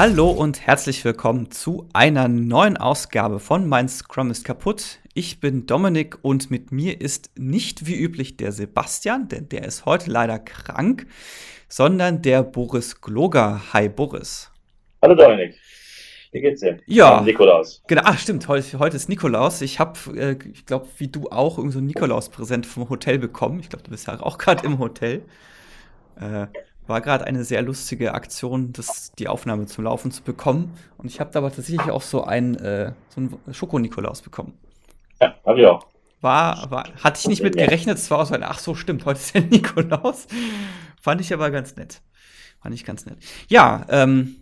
[0.00, 5.00] Hallo und herzlich willkommen zu einer neuen Ausgabe von Mein Scrum ist kaputt.
[5.12, 9.86] Ich bin Dominik und mit mir ist nicht wie üblich der Sebastian, denn der ist
[9.86, 11.08] heute leider krank,
[11.68, 13.60] sondern der Boris Gloger.
[13.72, 14.52] Hi Boris.
[15.02, 15.56] Hallo Dominik.
[16.30, 16.78] Wie geht's dir?
[16.86, 17.20] Ja.
[17.20, 17.82] Nikolaus.
[17.88, 19.60] Genau, ach stimmt, heute, heute ist Nikolaus.
[19.62, 23.58] Ich habe, äh, ich glaube, wie du auch, irgend so ein Nikolaus-Präsent vom Hotel bekommen.
[23.58, 25.22] Ich glaube, du bist ja auch gerade im Hotel.
[26.20, 26.46] Äh,
[26.88, 30.74] war gerade eine sehr lustige Aktion, das, die Aufnahme zum Laufen zu bekommen.
[30.96, 34.54] Und ich habe da aber tatsächlich auch so einen, äh, so einen Schoko-Nikolaus bekommen.
[35.20, 35.86] Ja, habe ich auch.
[36.20, 39.20] War, war, hatte ich nicht mit gerechnet, es war so ein, ach so, stimmt, heute
[39.20, 40.26] ist der Nikolaus.
[41.00, 42.00] Fand ich aber ganz nett.
[42.60, 43.18] Fand ich ganz nett.
[43.48, 44.36] Ja, ähm,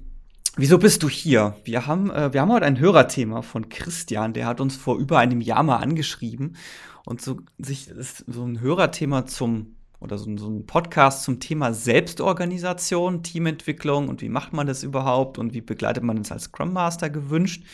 [0.56, 1.56] wieso bist du hier?
[1.64, 5.18] Wir haben, äh, wir haben heute ein Hörerthema von Christian, der hat uns vor über
[5.18, 6.56] einem Jahr mal angeschrieben
[7.04, 7.90] und so, sich,
[8.26, 14.28] so ein Hörerthema zum oder so, so ein Podcast zum Thema Selbstorganisation, Teamentwicklung und wie
[14.28, 17.64] macht man das überhaupt und wie begleitet man es als Scrum Master gewünscht.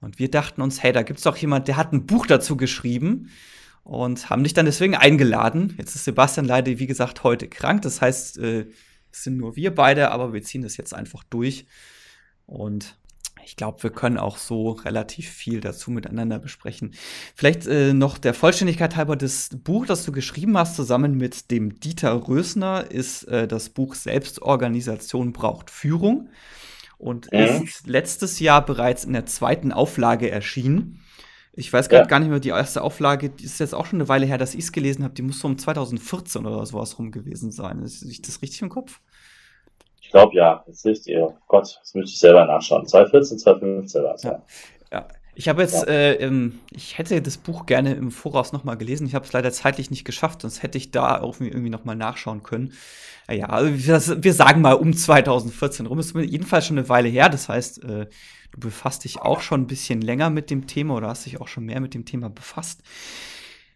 [0.00, 2.56] Und wir dachten uns, hey, da gibt es doch jemand, der hat ein Buch dazu
[2.56, 3.30] geschrieben
[3.82, 5.74] und haben dich dann deswegen eingeladen.
[5.78, 7.82] Jetzt ist Sebastian leider, wie gesagt, heute krank.
[7.82, 8.66] Das heißt, äh,
[9.12, 11.66] es sind nur wir beide, aber wir ziehen das jetzt einfach durch.
[12.46, 12.98] Und
[13.46, 16.94] ich glaube, wir können auch so relativ viel dazu miteinander besprechen.
[17.36, 21.78] Vielleicht äh, noch der Vollständigkeit halber, das Buch, das du geschrieben hast, zusammen mit dem
[21.78, 26.28] Dieter Rösner, ist äh, das Buch Selbstorganisation braucht Führung
[26.98, 27.38] und mhm.
[27.38, 31.00] ist letztes Jahr bereits in der zweiten Auflage erschienen.
[31.52, 32.08] Ich weiß gerade ja.
[32.08, 34.54] gar nicht mehr, die erste Auflage, die ist jetzt auch schon eine Weile her, dass
[34.54, 37.80] ich es gelesen habe, die muss so um 2014 oder sowas rum gewesen sein.
[37.82, 39.00] Ist, ist das richtig im Kopf?
[40.06, 41.36] Ich glaube ja, jetzt wisst ihr.
[41.48, 42.86] Gott, das müsste ich selber nachschauen.
[42.86, 44.42] 2014, 2015 war es ja.
[44.92, 45.08] ja.
[45.34, 45.92] Ich habe jetzt, ja.
[45.92, 49.06] äh, ich hätte das Buch gerne im Voraus nochmal gelesen.
[49.08, 52.44] Ich habe es leider zeitlich nicht geschafft, sonst hätte ich da irgendwie, irgendwie nochmal nachschauen
[52.44, 52.72] können.
[53.28, 55.98] Ja, also wir, wir, sagen mal um 2014 rum.
[55.98, 57.28] Ist jedenfalls schon eine Weile her.
[57.28, 58.06] Das heißt, äh,
[58.52, 61.48] du befasst dich auch schon ein bisschen länger mit dem Thema oder hast dich auch
[61.48, 62.82] schon mehr mit dem Thema befasst.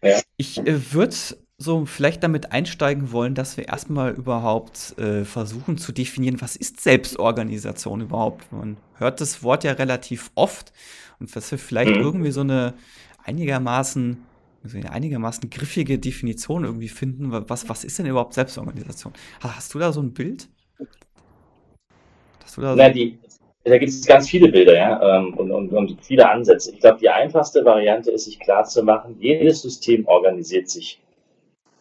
[0.01, 0.21] Ja.
[0.37, 1.15] Ich äh, würde
[1.61, 6.81] so vielleicht damit einsteigen wollen, dass wir erstmal überhaupt äh, versuchen zu definieren, was ist
[6.81, 8.51] Selbstorganisation überhaupt?
[8.51, 10.73] Man hört das Wort ja relativ oft
[11.19, 12.01] und dass wir vielleicht mhm.
[12.01, 12.73] irgendwie so eine
[13.23, 14.17] einigermaßen
[14.63, 17.31] so eine einigermaßen griffige Definition irgendwie finden.
[17.49, 19.13] Was, was ist denn überhaupt Selbstorganisation?
[19.39, 20.49] Hast du da so ein Bild?
[22.43, 23.17] Hast du da, so Na, die,
[23.63, 26.73] da gibt es ganz viele Bilder ja, ähm, und, und, und viele Ansätze.
[26.73, 30.99] Ich glaube, die einfachste Variante ist, sich klar zu machen, jedes System organisiert sich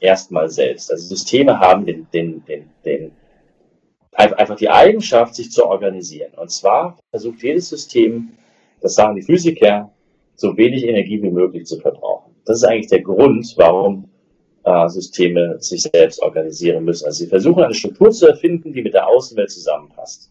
[0.00, 0.90] erstmal selbst.
[0.90, 3.12] Also Systeme haben den, den, den, den,
[4.12, 6.32] einfach die Eigenschaft, sich zu organisieren.
[6.36, 8.30] Und zwar versucht jedes System,
[8.80, 9.90] das sagen die Physiker,
[10.34, 12.34] so wenig Energie wie möglich zu verbrauchen.
[12.44, 14.08] Das ist eigentlich der Grund, warum
[14.64, 17.06] äh, Systeme sich selbst organisieren müssen.
[17.06, 20.30] Also sie versuchen eine Struktur zu erfinden, die mit der Außenwelt zusammenpasst.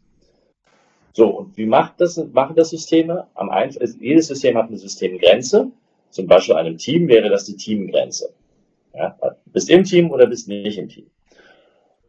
[1.13, 3.28] So, und wie macht das, machen das Systeme?
[3.35, 5.72] Am einfachsten, jedes System hat eine Systemgrenze.
[6.12, 8.34] Zum Beispiel einem Team wäre das die Teamgrenze.
[8.94, 11.09] Ja, bist im Team oder bist nicht im Team.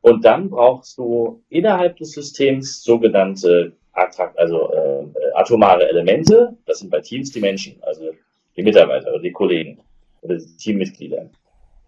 [0.03, 3.73] Und dann brauchst du innerhalb des Systems sogenannte
[4.37, 6.57] also äh, atomare Elemente.
[6.67, 8.11] Das sind bei Teams die Menschen, also
[8.57, 9.79] die Mitarbeiter oder die Kollegen
[10.23, 11.29] oder die Teammitglieder.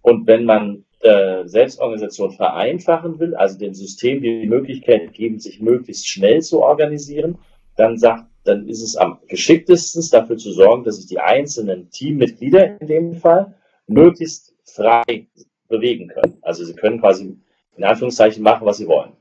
[0.02, 6.06] Und wenn man äh, Selbstorganisation vereinfachen will, also dem System die Möglichkeit geben, sich möglichst
[6.06, 7.38] schnell zu organisieren,
[7.76, 12.80] dann sagt, dann ist es am geschicktesten dafür zu sorgen, dass sich die einzelnen Teammitglieder
[12.80, 13.54] in dem Fall
[13.86, 15.26] möglichst frei
[15.68, 16.38] bewegen können.
[16.42, 17.36] Also sie können quasi
[17.76, 19.12] in Anführungszeichen machen, was sie wollen.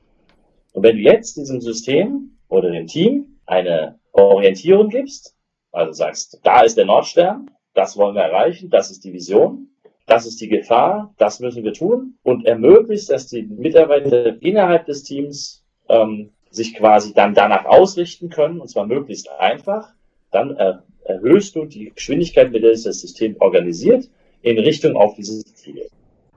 [0.72, 5.34] Und wenn du jetzt diesem System oder dem Team eine Orientierung gibst,
[5.72, 9.68] also sagst, da ist der Nordstern, das wollen wir erreichen, das ist die Vision,
[10.06, 15.04] das ist die Gefahr, das müssen wir tun und ermöglicht, dass die Mitarbeiter innerhalb des
[15.04, 19.94] Teams ähm, sich quasi dann danach ausrichten können, und zwar möglichst einfach,
[20.30, 20.74] dann äh,
[21.04, 24.08] erhöhst du die Geschwindigkeit, mit der sich das System organisiert
[24.42, 25.82] in Richtung auf diese Ziele.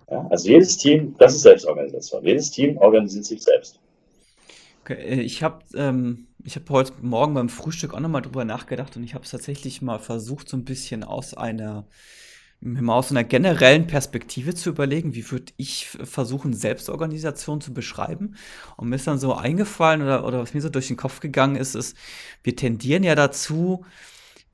[0.09, 2.23] Ja, also jedes Team, das ist Selbstorganisation.
[2.23, 3.79] Jedes Team organisiert sich selbst.
[4.81, 9.03] Okay, äh, ich habe ähm, hab heute Morgen beim Frühstück auch nochmal drüber nachgedacht und
[9.03, 11.87] ich habe es tatsächlich mal versucht, so ein bisschen aus einer
[12.87, 18.35] aus einer generellen Perspektive zu überlegen, wie würde ich versuchen, Selbstorganisation zu beschreiben.
[18.77, 21.57] Und mir ist dann so eingefallen oder, oder was mir so durch den Kopf gegangen
[21.57, 21.95] ist, ist,
[22.43, 23.85] wir tendieren ja dazu,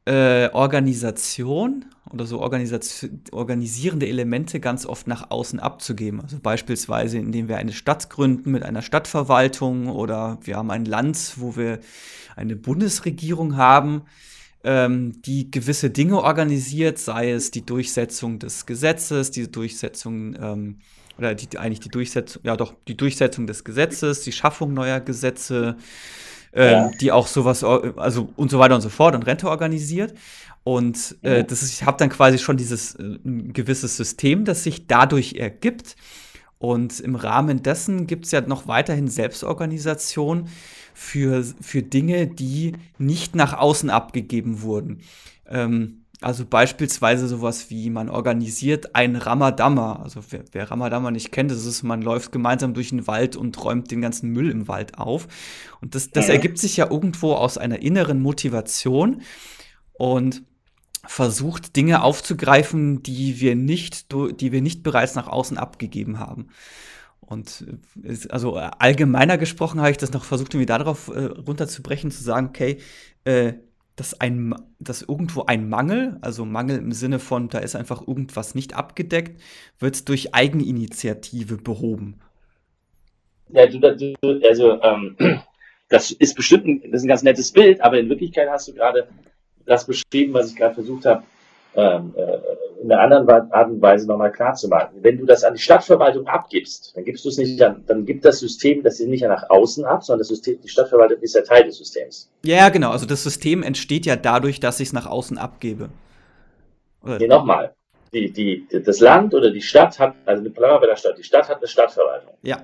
[0.05, 6.21] äh, Organisation oder so organisierende Elemente ganz oft nach außen abzugeben.
[6.21, 11.35] Also beispielsweise, indem wir eine Stadt gründen mit einer Stadtverwaltung oder wir haben ein Land,
[11.37, 11.79] wo wir
[12.35, 14.03] eine Bundesregierung haben,
[14.63, 20.77] ähm, die gewisse Dinge organisiert, sei es die Durchsetzung des Gesetzes, die Durchsetzung ähm,
[21.17, 25.77] oder die, eigentlich die Durchsetzung, ja doch, die Durchsetzung des Gesetzes, die Schaffung neuer Gesetze,
[26.53, 26.91] äh, ja.
[26.99, 30.13] die auch sowas, also und so weiter und so fort und Rente organisiert.
[30.63, 31.43] Und äh, ja.
[31.43, 35.95] das ist, ich habe dann quasi schon dieses äh, gewisses System, das sich dadurch ergibt.
[36.59, 40.47] Und im Rahmen dessen gibt es ja noch weiterhin Selbstorganisation
[40.93, 45.01] für, für Dinge, die nicht nach außen abgegeben wurden.
[45.49, 50.01] Ähm, also beispielsweise sowas wie man organisiert ein Ramadama.
[50.03, 53.61] Also wer, wer Ramadama nicht kennt, das ist, man läuft gemeinsam durch den Wald und
[53.63, 55.27] räumt den ganzen Müll im Wald auf.
[55.81, 59.23] Und das, das ergibt sich ja irgendwo aus einer inneren Motivation
[59.93, 60.43] und
[61.07, 66.49] versucht Dinge aufzugreifen, die wir nicht, die wir nicht bereits nach außen abgegeben haben.
[67.19, 67.65] Und
[68.29, 72.77] also allgemeiner gesprochen habe ich das noch versucht, irgendwie darauf äh, runterzubrechen, zu sagen, okay,
[73.23, 73.53] äh,
[73.95, 78.55] dass, ein, dass irgendwo ein Mangel, also Mangel im Sinne von, da ist einfach irgendwas
[78.55, 79.41] nicht abgedeckt,
[79.79, 82.19] wird durch Eigeninitiative behoben.
[83.49, 84.15] Ja, du, du
[84.47, 85.15] also ähm,
[85.89, 88.73] das ist bestimmt ein, das ist ein ganz nettes Bild, aber in Wirklichkeit hast du
[88.73, 89.07] gerade
[89.65, 91.23] das beschrieben, was ich gerade versucht habe,
[91.75, 92.37] ähm, äh,
[92.81, 94.97] in einer anderen Art und Weise nochmal klar zu machen.
[95.01, 98.25] Wenn du das an die Stadtverwaltung abgibst, dann gibst du es nicht an, dann gibt
[98.25, 101.63] das System das nicht nach außen ab, sondern das System, die Stadtverwaltung ist ja Teil
[101.63, 102.31] des Systems.
[102.43, 102.89] Ja, genau.
[102.89, 105.89] Also das System entsteht ja dadurch, dass ich es nach außen abgebe.
[107.03, 107.19] Oder?
[107.19, 107.73] Nee, nochmal.
[108.13, 111.23] Die, die, das Land oder die Stadt hat, also eine Bleiben bei der Stadt, die
[111.23, 112.33] Stadt hat eine Stadtverwaltung.
[112.41, 112.63] Ja.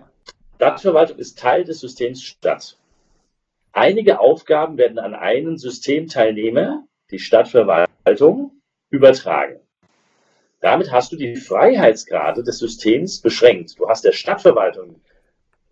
[0.56, 2.75] Stadtverwaltung ist Teil des Systems Stadt.
[3.72, 8.52] Einige Aufgaben werden an einen Systemteilnehmer, die Stadtverwaltung,
[8.90, 9.60] übertragen.
[10.59, 13.80] Damit hast du die Freiheitsgrade des Systems beschränkt.
[13.80, 15.01] Du hast der Stadtverwaltung,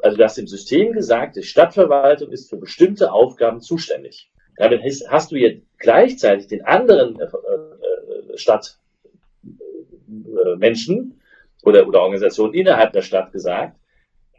[0.01, 4.31] also du hast dem System gesagt, die Stadtverwaltung ist für bestimmte Aufgaben zuständig.
[4.57, 11.19] Damit hast du jetzt gleichzeitig den anderen äh, äh, Stadtmenschen
[11.63, 13.77] oder, oder Organisationen innerhalb der Stadt gesagt,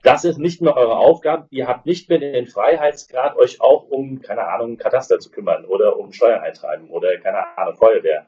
[0.03, 1.49] das ist nicht mehr eure Aufgabe.
[1.51, 5.99] Ihr habt nicht mehr den Freiheitsgrad, euch auch um, keine Ahnung, Kataster zu kümmern oder
[5.99, 8.27] um Steuern eintreiben oder, keine Ahnung, Feuerwehr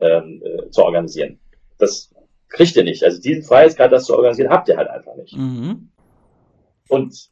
[0.00, 1.38] ähm, äh, zu organisieren.
[1.78, 2.10] Das
[2.48, 3.02] kriegt ihr nicht.
[3.04, 5.36] Also diesen Freiheitsgrad, das zu organisieren, habt ihr halt einfach nicht.
[5.36, 5.90] Mhm.
[6.88, 7.30] Und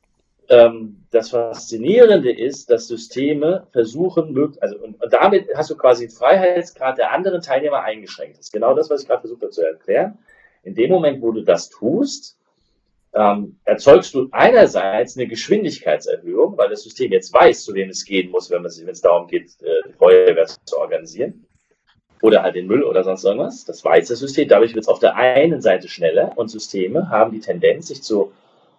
[0.49, 6.99] ähm, das Faszinierende ist, dass Systeme versuchen, also und damit hast du quasi den Freiheitsgrad
[6.99, 8.39] der anderen Teilnehmer eingeschränkt.
[8.39, 10.19] Das ist genau das, was ich gerade versucht habe zu erklären.
[10.63, 12.39] In dem Moment, wo du das tust,
[13.15, 18.31] ähm, erzeugst du einerseits eine Geschwindigkeitserhöhung, weil das System jetzt weiß, zu wem es gehen
[18.31, 21.46] muss, wenn es darum geht, äh, Feuerwehr zu organisieren
[22.27, 23.65] oder halt den Müll oder sonst irgendwas.
[23.65, 24.49] Das weiß das System.
[24.49, 28.33] Dadurch wird es auf der einen Seite schneller und Systeme haben die Tendenz, sich zu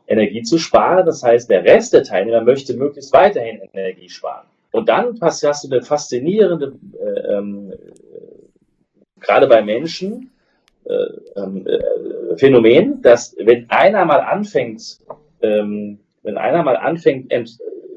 [0.05, 1.05] Energie zu sparen.
[1.05, 4.45] Das heißt, der Rest der Teilnehmer möchte möglichst weiterhin Energie sparen.
[4.71, 7.71] Und dann hast, hast du eine faszinierende, äh, ähm,
[9.21, 10.31] gerade bei Menschen,
[10.83, 14.99] äh, ähm, äh, Phänomen, dass wenn einer mal anfängt,
[15.41, 17.31] ähm, wenn einer mal anfängt,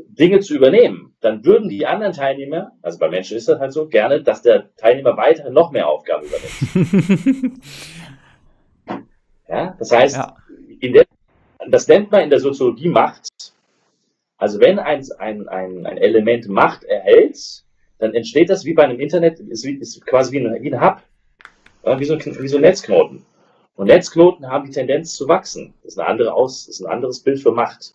[0.07, 3.87] Dinge zu übernehmen, dann würden die anderen Teilnehmer, also bei Menschen ist das halt so,
[3.87, 7.59] gerne, dass der Teilnehmer weiterhin noch mehr Aufgaben übernimmt.
[9.49, 10.37] ja, das heißt, ja.
[10.83, 11.05] Der,
[11.69, 13.29] das nennt man in der Soziologie Macht.
[14.39, 17.65] Also wenn ein, ein, ein, ein Element Macht erhält,
[17.99, 21.03] dann entsteht das wie bei einem Internet, ist, ist quasi wie ein, wie ein Hub,
[21.99, 23.27] wie so, wie so ein Netzknoten.
[23.75, 25.75] Und Netzknoten haben die Tendenz zu wachsen.
[25.83, 27.95] Das ist, eine andere Aus, das ist ein anderes Bild für Macht.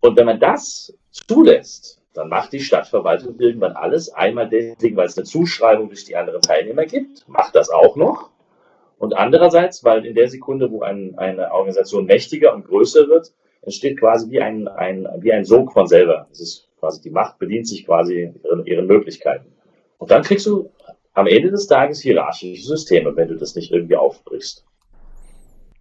[0.00, 4.12] Und wenn man das zulässt, dann macht die Stadtverwaltung irgendwann alles.
[4.12, 8.30] Einmal deswegen, weil es eine Zuschreibung durch die anderen Teilnehmer gibt, macht das auch noch.
[8.98, 14.00] Und andererseits, weil in der Sekunde, wo ein, eine Organisation mächtiger und größer wird, entsteht
[14.00, 16.26] quasi wie ein, ein, wie ein Sog von selber.
[16.30, 19.52] Das ist quasi, die Macht bedient sich quasi ihren, ihren Möglichkeiten.
[19.98, 20.70] Und dann kriegst du
[21.12, 24.64] am Ende des Tages hierarchische Systeme, wenn du das nicht irgendwie aufbrichst.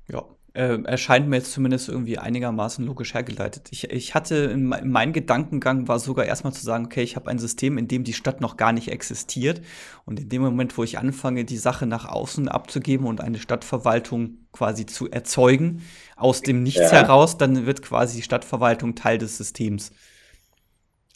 [0.09, 0.23] Ja,
[0.57, 3.67] äh, erscheint mir jetzt zumindest irgendwie einigermaßen logisch hergeleitet.
[3.69, 7.29] Ich, ich hatte, in, in mein Gedankengang war sogar erstmal zu sagen, okay, ich habe
[7.29, 9.61] ein System, in dem die Stadt noch gar nicht existiert.
[10.05, 14.39] Und in dem Moment, wo ich anfange, die Sache nach außen abzugeben und eine Stadtverwaltung
[14.51, 15.83] quasi zu erzeugen,
[16.15, 17.03] aus dem Nichts ja.
[17.03, 19.91] heraus, dann wird quasi die Stadtverwaltung Teil des Systems.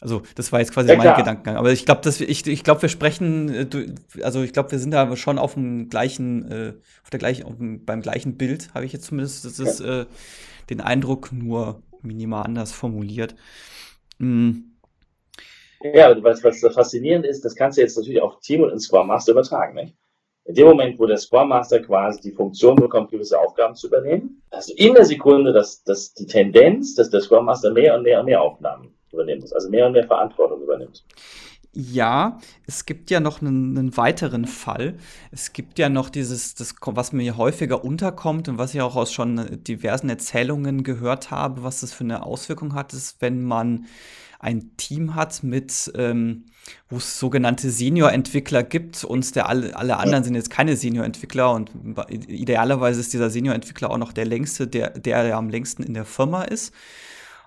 [0.02, 1.16] Also, das war jetzt quasi ja, mein klar.
[1.16, 1.56] Gedankengang.
[1.56, 5.14] Aber ich glaube, ich, ich glaube, wir sprechen, äh, also ich glaube, wir sind da
[5.16, 6.72] schon auf dem gleichen, äh,
[7.04, 10.06] auf der gleichen, auf dem, beim gleichen Bild, habe ich jetzt zumindest das ist, äh,
[10.70, 13.36] den Eindruck, nur minimal anders formuliert.
[14.18, 14.72] Mhm.
[15.84, 19.06] Ja, was, was faszinierend ist, das kannst du jetzt natürlich auf Team und in Scrum
[19.06, 19.94] Master übertragen, nicht?
[20.46, 24.42] In dem Moment, wo der Scrum Master quasi die Funktion bekommt, gewisse Aufgaben zu übernehmen,
[24.50, 28.02] hast du in der Sekunde dass, dass die Tendenz, dass der Scrum Master mehr und
[28.02, 31.04] mehr und mehr Aufnahmen übernehmen muss, also mehr und mehr Verantwortung übernimmt.
[31.74, 34.98] Ja, es gibt ja noch einen, einen, weiteren Fall.
[35.30, 39.10] Es gibt ja noch dieses, das, was mir häufiger unterkommt und was ich auch aus
[39.10, 43.86] schon diversen Erzählungen gehört habe, was das für eine Auswirkung hat, ist, wenn man
[44.38, 46.44] ein Team hat mit, ähm,
[46.90, 51.70] wo es sogenannte Senior-Entwickler gibt und der alle, alle anderen sind jetzt keine Senior-Entwickler und
[52.08, 56.04] idealerweise ist dieser Senior-Entwickler auch noch der längste, der, der ja am längsten in der
[56.04, 56.74] Firma ist.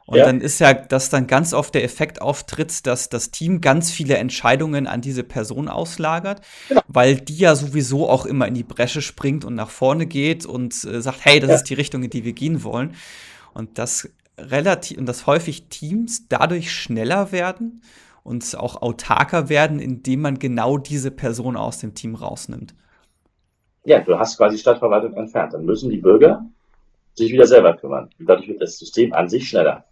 [0.08, 0.26] Und ja.
[0.26, 4.18] dann ist ja, dass dann ganz oft der Effekt auftritt, dass das Team ganz viele
[4.18, 6.82] Entscheidungen an diese Person auslagert, genau.
[6.88, 10.74] weil die ja sowieso auch immer in die Bresche springt und nach vorne geht und
[10.84, 11.56] äh, sagt, hey, das ja.
[11.56, 12.94] ist die Richtung, in die wir gehen wollen.
[13.54, 17.82] Und das relativ, und dass häufig Teams dadurch schneller werden
[18.24, 22.76] und auch autarker werden, indem man genau diese Person aus dem Team rausnimmt.
[23.86, 25.54] Ja, du hast quasi Stadtverwaltung entfernt.
[25.54, 26.46] Dann müssen die Bürger
[27.14, 28.10] sich wieder selber kümmern.
[28.20, 29.86] Und dadurch wird das System an sich schneller.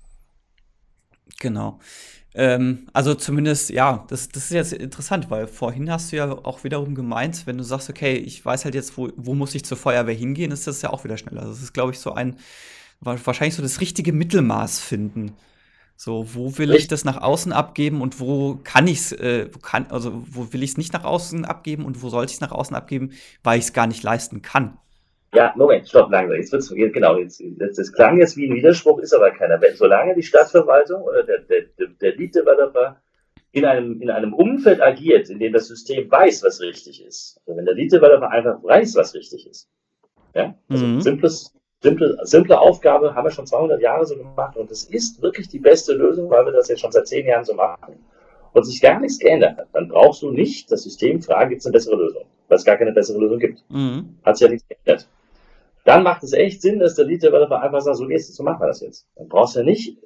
[1.43, 1.79] Genau.
[2.35, 6.63] Ähm, also zumindest, ja, das, das ist jetzt interessant, weil vorhin hast du ja auch
[6.63, 9.77] wiederum gemeint, wenn du sagst, okay, ich weiß halt jetzt, wo, wo muss ich zur
[9.77, 11.41] Feuerwehr hingehen, ist das ja auch wieder schneller.
[11.41, 12.38] Das ist, glaube ich, so ein,
[13.01, 15.33] wahrscheinlich so das richtige Mittelmaß finden.
[15.97, 19.88] So, wo will ich das nach außen abgeben und wo kann ich es, äh, kann,
[19.91, 22.51] also wo will ich es nicht nach außen abgeben und wo sollte ich es nach
[22.53, 23.12] außen abgeben,
[23.43, 24.77] weil ich es gar nicht leisten kann.
[25.34, 26.38] Ja, Moment, stopp, langsam.
[26.38, 29.60] Jetzt wird's, genau, jetzt, jetzt, das klang jetzt wie ein Widerspruch, ist aber keiner.
[29.60, 33.02] Wenn, solange die Stadtverwaltung oder der, der, der Lead-Developer
[33.52, 37.58] in einem, in einem Umfeld agiert, in dem das System weiß, was richtig ist, also
[37.58, 39.68] wenn der Lead-Developer einfach weiß, was richtig ist,
[40.36, 41.02] ja, also mhm.
[41.02, 45.48] simples, simple, simple Aufgabe haben wir schon 200 Jahre so gemacht und es ist wirklich
[45.50, 48.06] die beste Lösung, weil wir das jetzt schon seit zehn Jahren so machen
[48.54, 51.66] und sich gar nichts geändert hat, dann brauchst du nicht das System fragen, gibt es
[51.66, 53.63] eine bessere Lösung, weil es gar keine bessere Lösung gibt.
[53.70, 54.18] Mhm.
[54.24, 55.08] Hat sich ja nichts geändert
[55.84, 58.62] dann macht es echt Sinn, dass der Lead Developer einfach sagt, so geht's, so machen
[58.62, 59.06] wir das jetzt.
[59.16, 59.98] Dann brauchst du ja nicht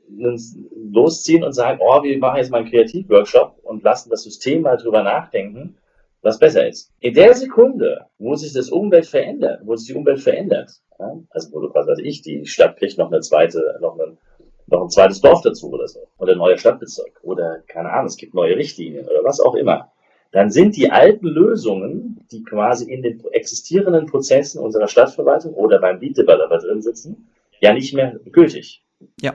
[0.91, 4.77] losziehen und sagen, oh, wir machen jetzt mal einen Kreativworkshop und lassen das System mal
[4.77, 5.77] drüber nachdenken,
[6.21, 6.91] was besser ist.
[6.99, 11.51] In der Sekunde, wo sich das Umwelt verändert, wo sich die Umwelt verändert, ja, also
[11.53, 14.17] wo du quasi, also ich, die Stadt kriegt noch eine zweite, noch, eine,
[14.65, 18.17] noch ein zweites Dorf dazu oder so, oder ein neuer Stadtbezirk, oder keine Ahnung, es
[18.17, 19.91] gibt neue Richtlinien oder was auch immer
[20.37, 25.99] dann sind die alten Lösungen, die quasi in den existierenden Prozessen unserer Stadtverwaltung oder beim
[25.99, 27.27] Lead Developer drin sitzen,
[27.59, 28.83] ja nicht mehr gültig.
[29.19, 29.33] Ja.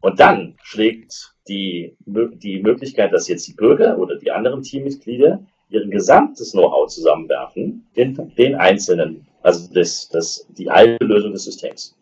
[0.00, 5.86] Und dann schlägt die, die Möglichkeit, dass jetzt die Bürger oder die anderen Teammitglieder ihr
[5.86, 11.96] gesamtes Know-how zusammenwerfen, den, den einzelnen, also das, das, die alte Lösung des Systems.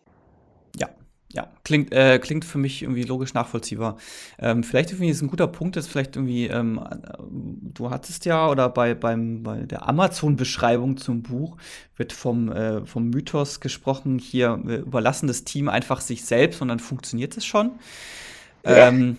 [1.31, 3.99] Ja, klingt, äh, klingt für mich irgendwie logisch nachvollziehbar.
[4.39, 6.81] Ähm, vielleicht irgendwie ist ein guter Punkt, ist vielleicht irgendwie, ähm,
[7.31, 11.59] du hattest ja oder bei, beim, bei der Amazon-Beschreibung zum Buch
[11.97, 16.69] wird vom, äh, vom Mythos gesprochen, hier wir überlassen das Team einfach sich selbst und
[16.69, 17.73] dann funktioniert es schon.
[18.65, 18.89] Ja.
[18.89, 19.19] Ähm,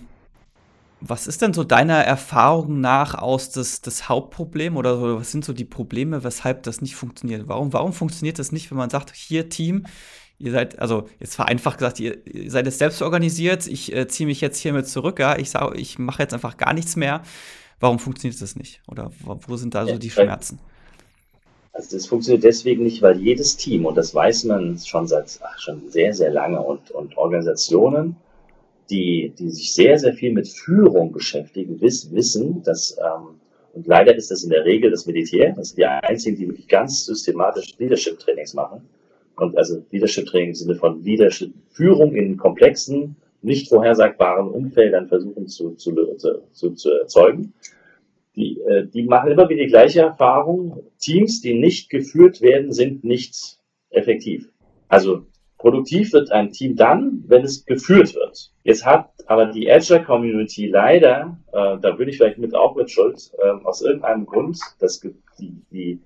[1.02, 5.46] was ist denn so deiner Erfahrung nach aus das, das Hauptproblem oder so, was sind
[5.46, 7.48] so die Probleme, weshalb das nicht funktioniert?
[7.48, 9.86] Warum, warum funktioniert das nicht, wenn man sagt, hier Team,
[10.40, 14.28] ihr seid, also jetzt vereinfacht gesagt, ihr, ihr seid jetzt selbst organisiert, ich äh, ziehe
[14.28, 17.22] mich jetzt hiermit zurück, ja, ich sage, ich mache jetzt einfach gar nichts mehr.
[17.80, 18.82] Warum funktioniert das nicht?
[18.88, 20.60] Oder wo, sind da so die Schmerzen?
[21.72, 25.60] Also das funktioniert deswegen nicht, weil jedes Team, und das weiß man schon seit ach,
[25.60, 28.18] schon sehr, sehr lange, und, und Organisationen,
[28.90, 33.40] die, die sich sehr, sehr viel mit Führung beschäftigen, wiss, wissen, dass, ähm,
[33.74, 36.68] und leider ist das in der Regel das Militär, das sind die einzigen, die wirklich
[36.68, 38.82] ganz systematisch Leadership-Trainings machen,
[39.56, 45.76] also Leadership Training im Sinne von Leadership Führung in komplexen, nicht vorhersagbaren Umfeldern versuchen zu,
[45.76, 45.96] zu,
[46.52, 47.54] zu, zu erzeugen.
[48.36, 50.84] Die, äh, die machen immer wieder die gleiche Erfahrung.
[51.00, 54.50] Teams, die nicht geführt werden, sind nicht effektiv.
[54.88, 55.26] Also
[55.58, 58.52] produktiv wird ein Team dann, wenn es geführt wird.
[58.64, 62.90] Jetzt hat aber die Azure Community leider, äh, da bin ich vielleicht mit auch mit
[62.90, 65.02] Schuld, äh, aus irgendeinem Grund, dass
[65.40, 66.00] die, die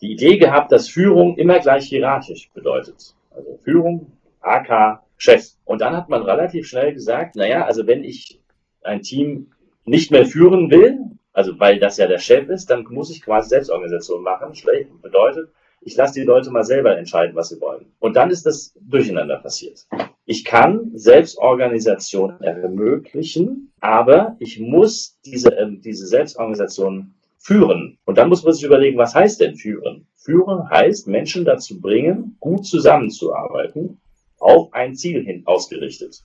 [0.00, 3.14] die Idee gehabt, dass Führung immer gleich hierarchisch bedeutet.
[3.30, 5.52] Also Führung, AK, Chef.
[5.64, 8.40] Und dann hat man relativ schnell gesagt, naja, also wenn ich
[8.82, 9.50] ein Team
[9.84, 10.98] nicht mehr führen will,
[11.32, 14.54] also weil das ja der Chef ist, dann muss ich quasi Selbstorganisation machen.
[14.54, 17.92] Schlecht bedeutet, ich lasse die Leute mal selber entscheiden, was sie wollen.
[17.98, 19.86] Und dann ist das Durcheinander passiert.
[20.24, 27.98] Ich kann Selbstorganisation ermöglichen, aber ich muss diese, äh, diese Selbstorganisation führen.
[28.06, 30.06] Und dann muss man sich überlegen, was heißt denn führen?
[30.16, 34.00] Führen heißt, Menschen dazu bringen, gut zusammenzuarbeiten,
[34.38, 36.24] auf ein Ziel hin ausgerichtet.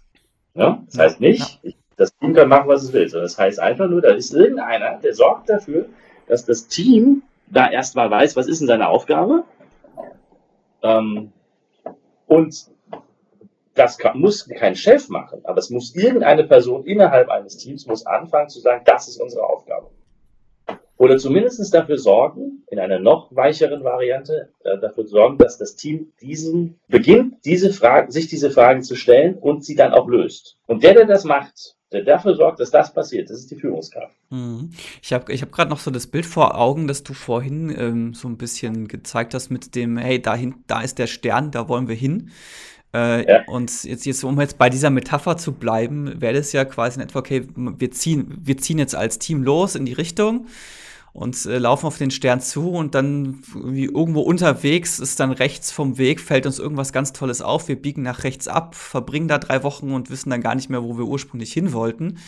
[0.53, 0.81] Ja?
[0.85, 3.89] Das heißt nicht, ich, das Team kann machen, was es will, sondern das heißt einfach
[3.89, 5.88] nur, da ist irgendeiner, der sorgt dafür,
[6.27, 9.43] dass das Team da erstmal weiß, was ist denn seine Aufgabe.
[10.81, 11.33] Ähm,
[12.27, 12.67] und
[13.73, 18.05] das kann, muss kein Chef machen, aber es muss irgendeine Person innerhalb eines Teams muss
[18.05, 19.89] anfangen zu sagen, das ist unsere Aufgabe.
[21.00, 26.12] Oder zumindest dafür sorgen, in einer noch weicheren Variante, äh, dafür sorgen, dass das Team
[26.22, 30.58] diesen beginnt, diese Fragen, sich diese Fragen zu stellen und sie dann auch löst.
[30.68, 34.13] Und der, der das macht, der dafür sorgt, dass das passiert, das ist die Führungskraft.
[34.29, 34.72] Mhm.
[35.01, 38.13] Ich habe ich hab gerade noch so das Bild vor Augen, das du vorhin ähm,
[38.13, 41.88] so ein bisschen gezeigt hast mit dem, hey, dahin, da ist der Stern, da wollen
[41.88, 42.32] wir hin.
[42.94, 43.44] Äh, ja.
[43.48, 47.06] Und jetzt, jetzt, um jetzt bei dieser Metapher zu bleiben, wäre das ja quasi in
[47.06, 50.48] etwa, okay, wir ziehen, wir ziehen jetzt als Team los in die Richtung
[51.13, 55.72] und äh, laufen auf den Stern zu und dann wie irgendwo unterwegs ist dann rechts
[55.72, 59.38] vom Weg, fällt uns irgendwas ganz Tolles auf, wir biegen nach rechts ab, verbringen da
[59.38, 62.20] drei Wochen und wissen dann gar nicht mehr, wo wir ursprünglich hin wollten.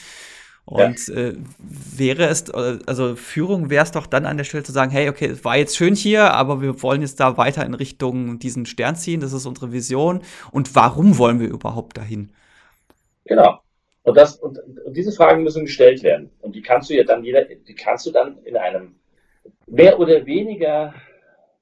[0.64, 1.16] Und ja.
[1.16, 5.10] äh, wäre es, also Führung wäre es doch dann an der Stelle zu sagen, hey,
[5.10, 8.66] okay, es war jetzt schön hier, aber wir wollen jetzt da weiter in Richtung diesen
[8.66, 10.22] Stern ziehen, das ist unsere Vision.
[10.52, 12.32] Und warum wollen wir überhaupt dahin?
[13.26, 13.60] Genau.
[14.04, 16.32] Und, das, und, und diese Fragen müssen gestellt werden.
[16.42, 18.96] Und die kannst du ja dann jeder, die kannst du dann in einem
[19.68, 20.94] mehr oder weniger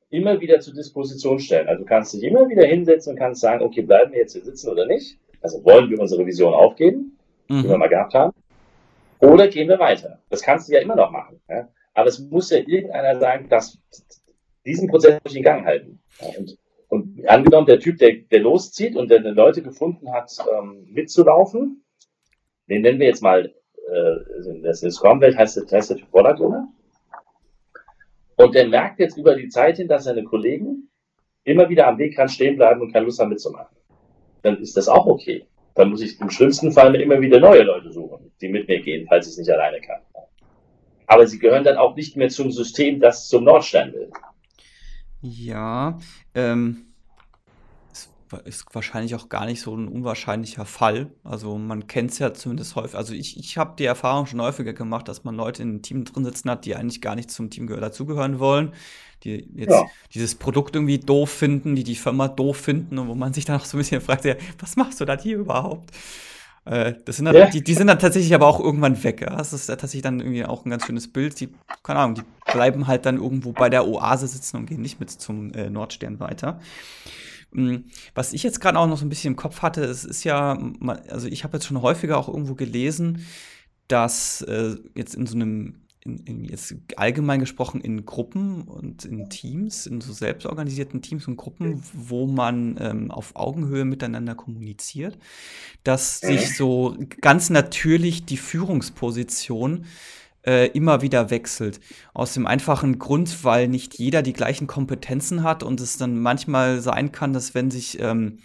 [0.10, 1.68] immer wieder zur Disposition stellen.
[1.68, 4.44] Also du kannst dich immer wieder hinsetzen und kannst sagen, okay, bleiben wir jetzt hier
[4.44, 5.20] sitzen oder nicht?
[5.42, 7.18] Also wollen wir unsere Vision aufgeben,
[7.48, 7.64] mhm.
[7.64, 8.34] die wir mal gehabt haben?
[9.20, 10.20] Oder gehen wir weiter?
[10.30, 11.40] Das kannst du ja immer noch machen.
[11.50, 11.68] Ja?
[11.94, 13.78] Aber es muss ja irgendeiner sagen, dass
[14.66, 16.02] diesen Prozess durch den Gang halten.
[16.22, 16.28] Ja?
[16.38, 21.84] Und, und, angenommen, der Typ, der, der loszieht und der Leute gefunden hat, ähm, mitzulaufen,
[22.70, 26.68] den nennen wir jetzt mal, äh, das ist Scrum-Welt heißt, heißt der Product Owner.
[28.36, 30.90] Und der merkt jetzt über die Zeit hin, dass seine Kollegen
[31.44, 33.76] immer wieder am Wegrand stehen bleiben und keine Lust haben mitzumachen.
[34.44, 35.46] Dann ist das auch okay.
[35.76, 39.06] Dann muss ich im schlimmsten Fall immer wieder neue Leute suchen, die mit mir gehen,
[39.10, 40.00] falls ich es nicht alleine kann.
[41.08, 44.12] Aber sie gehören dann auch nicht mehr zum System, das zum Nordstern will.
[45.22, 45.98] Ja,
[46.36, 46.89] ähm,
[48.46, 51.12] ist wahrscheinlich auch gar nicht so ein unwahrscheinlicher Fall.
[51.24, 52.96] Also man kennt es ja zumindest häufig.
[52.96, 56.06] Also ich, ich habe die Erfahrung schon häufiger gemacht, dass man Leute in einem Team
[56.06, 58.74] drin sitzen hat, die eigentlich gar nicht zum Team dazugehören wollen,
[59.24, 59.86] die jetzt ja.
[60.14, 63.60] dieses Produkt irgendwie doof finden, die die Firma doof finden und wo man sich dann
[63.60, 65.92] auch so ein bisschen fragt, ja, was machst du da hier überhaupt?
[66.66, 67.48] Äh, das sind dann, ja.
[67.48, 69.22] die, die sind dann tatsächlich aber auch irgendwann weg.
[69.22, 69.38] Ja?
[69.38, 71.40] Das ist tatsächlich dann irgendwie auch ein ganz schönes Bild.
[71.40, 71.50] Die,
[71.84, 75.10] keine Ahnung, die bleiben halt dann irgendwo bei der Oase sitzen und gehen nicht mit
[75.10, 76.60] zum äh, Nordstern weiter.
[77.54, 80.24] Hm, was ich jetzt gerade auch noch so ein bisschen im Kopf hatte, es ist
[80.24, 80.58] ja,
[81.10, 83.26] also ich habe jetzt schon häufiger auch irgendwo gelesen,
[83.88, 89.30] dass äh, jetzt in so einem, in, in jetzt allgemein gesprochen in Gruppen und in
[89.30, 95.18] Teams, in so selbstorganisierten Teams und Gruppen, wo man ähm, auf Augenhöhe miteinander kommuniziert,
[95.84, 99.86] dass sich so ganz natürlich die Führungsposition
[100.46, 101.80] äh, immer wieder wechselt.
[102.14, 106.82] Aus dem einfachen Grund, weil nicht jeder die gleichen Kompetenzen hat und es dann manchmal
[106.82, 108.40] sein kann, dass wenn sich ähm,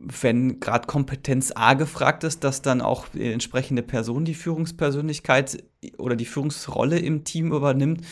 [0.00, 5.64] wenn gerade Kompetenz A gefragt ist, dass dann auch die entsprechende Person die Führungspersönlichkeit
[5.96, 8.02] oder die Führungsrolle im Team übernimmt.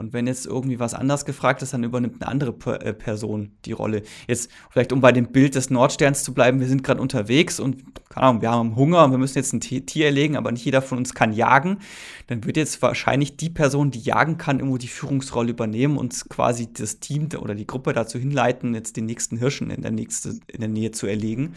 [0.00, 3.72] Und wenn jetzt irgendwie was anders gefragt ist, dann übernimmt eine andere äh, Person die
[3.72, 4.02] Rolle.
[4.26, 7.84] Jetzt vielleicht, um bei dem Bild des Nordsterns zu bleiben, wir sind gerade unterwegs und,
[8.08, 10.80] keine Ahnung, wir haben Hunger und wir müssen jetzt ein Tier erlegen, aber nicht jeder
[10.80, 11.80] von uns kann jagen.
[12.28, 16.72] Dann wird jetzt wahrscheinlich die Person, die jagen kann, irgendwo die Führungsrolle übernehmen und quasi
[16.72, 20.60] das Team oder die Gruppe dazu hinleiten, jetzt den nächsten Hirschen in der, nächste, in
[20.60, 21.52] der Nähe zu erlegen.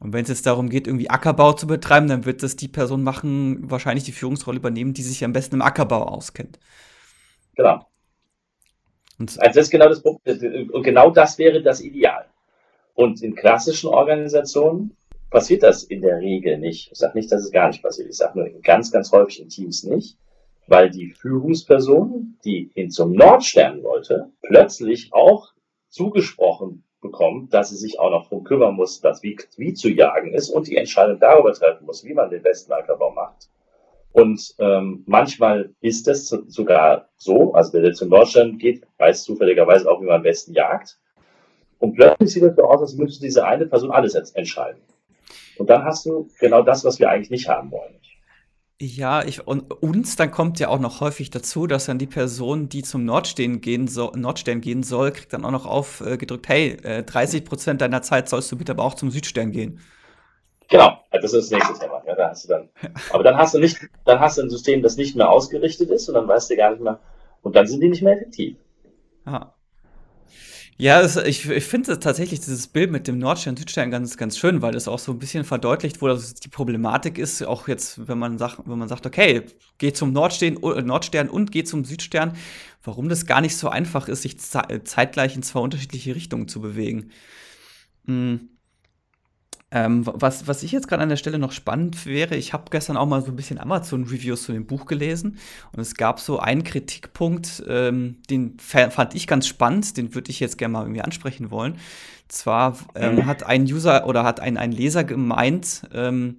[0.00, 3.02] Und wenn es jetzt darum geht, irgendwie Ackerbau zu betreiben, dann wird das die Person
[3.02, 6.58] machen, wahrscheinlich die Führungsrolle übernehmen, die sich am besten im Ackerbau auskennt.
[7.54, 7.86] Genau.
[9.18, 10.00] Und also das ist genau das.
[10.00, 12.26] Und genau das wäre das Ideal.
[12.94, 14.96] Und in klassischen Organisationen
[15.30, 16.92] passiert das in der Regel nicht.
[16.92, 18.08] Ich sage nicht, dass es gar nicht passiert.
[18.08, 20.16] Ich sage nur in ganz, ganz häufig in Teams nicht,
[20.68, 25.52] weil die Führungsperson, die hin zum Nordstern wollte, plötzlich auch
[25.88, 30.32] zugesprochen bekommt, dass sie sich auch noch darum kümmern muss, dass wie, wie zu jagen
[30.32, 33.48] ist und die Entscheidung darüber treffen muss, wie man den besten Ackerbau macht.
[34.14, 39.90] Und ähm, manchmal ist es sogar so, also wenn der zum Deutschland geht, weiß zufälligerweise
[39.90, 41.00] auch, wie man am besten jagt.
[41.80, 44.80] Und plötzlich sieht es so aus, als müsste diese eine Person alles entscheiden.
[45.58, 47.98] Und dann hast du genau das, was wir eigentlich nicht haben wollen.
[48.80, 52.68] Ja, ich, und uns dann kommt ja auch noch häufig dazu, dass dann die Person,
[52.68, 56.68] die zum Nordstern gehen, so, Nordstern gehen soll, kriegt dann auch noch aufgedrückt, äh, hey,
[56.84, 59.80] äh, 30 Prozent deiner Zeit sollst du bitte aber auch zum Südstern gehen.
[60.70, 62.02] Genau, das ist das nächste Thema.
[62.06, 62.68] Ja, da hast du dann,
[63.10, 66.08] aber dann hast du nicht, dann hast du ein System, das nicht mehr ausgerichtet ist
[66.08, 67.00] und dann weißt du gar nicht mehr,
[67.42, 68.56] und dann sind die nicht mehr effektiv.
[69.26, 69.54] Ja.
[70.76, 74.60] Ja, das, ich, ich finde tatsächlich dieses Bild mit dem Nordstern, Südstern ganz, ganz schön,
[74.60, 78.18] weil es auch so ein bisschen verdeutlicht, wo das die Problematik ist, auch jetzt, wenn
[78.18, 79.42] man sagt, wenn man sagt, okay,
[79.78, 82.36] geh zum Nordstern, Nordstern und geh zum Südstern,
[82.82, 87.12] warum das gar nicht so einfach ist, sich zeitgleich in zwei unterschiedliche Richtungen zu bewegen.
[88.06, 88.48] Mhm.
[89.76, 92.96] Ähm, was, was ich jetzt gerade an der Stelle noch spannend wäre, ich habe gestern
[92.96, 95.38] auch mal so ein bisschen Amazon-Reviews zu dem Buch gelesen
[95.72, 100.38] und es gab so einen Kritikpunkt, ähm, den fand ich ganz spannend, den würde ich
[100.38, 101.78] jetzt gerne mal irgendwie ansprechen wollen.
[102.28, 103.26] Zwar ähm, mhm.
[103.26, 106.36] hat ein User oder hat ein, ein Leser gemeint, ähm,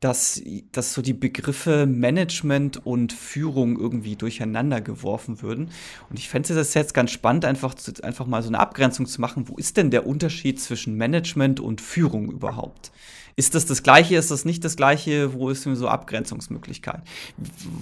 [0.00, 5.70] dass, dass so die Begriffe Management und Führung irgendwie durcheinander geworfen würden.
[6.08, 9.20] Und ich fände es jetzt ganz spannend, einfach, zu, einfach mal so eine Abgrenzung zu
[9.20, 9.48] machen.
[9.48, 12.92] Wo ist denn der Unterschied zwischen Management und Führung überhaupt?
[13.36, 14.16] Ist das das Gleiche?
[14.16, 15.34] Ist das nicht das Gleiche?
[15.34, 17.02] Wo ist denn so Abgrenzungsmöglichkeit?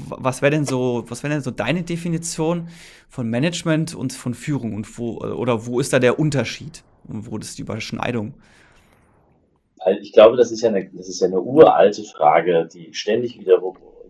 [0.08, 2.68] Was wäre denn so, was wäre denn so deine Definition
[3.08, 6.82] von Management und von Führung und wo, oder wo ist da der Unterschied?
[7.04, 8.34] Und wo ist die Überschneidung?
[9.80, 13.38] Also ich glaube, das ist ja eine, das ist ja eine uralte Frage, die ständig
[13.38, 13.60] wieder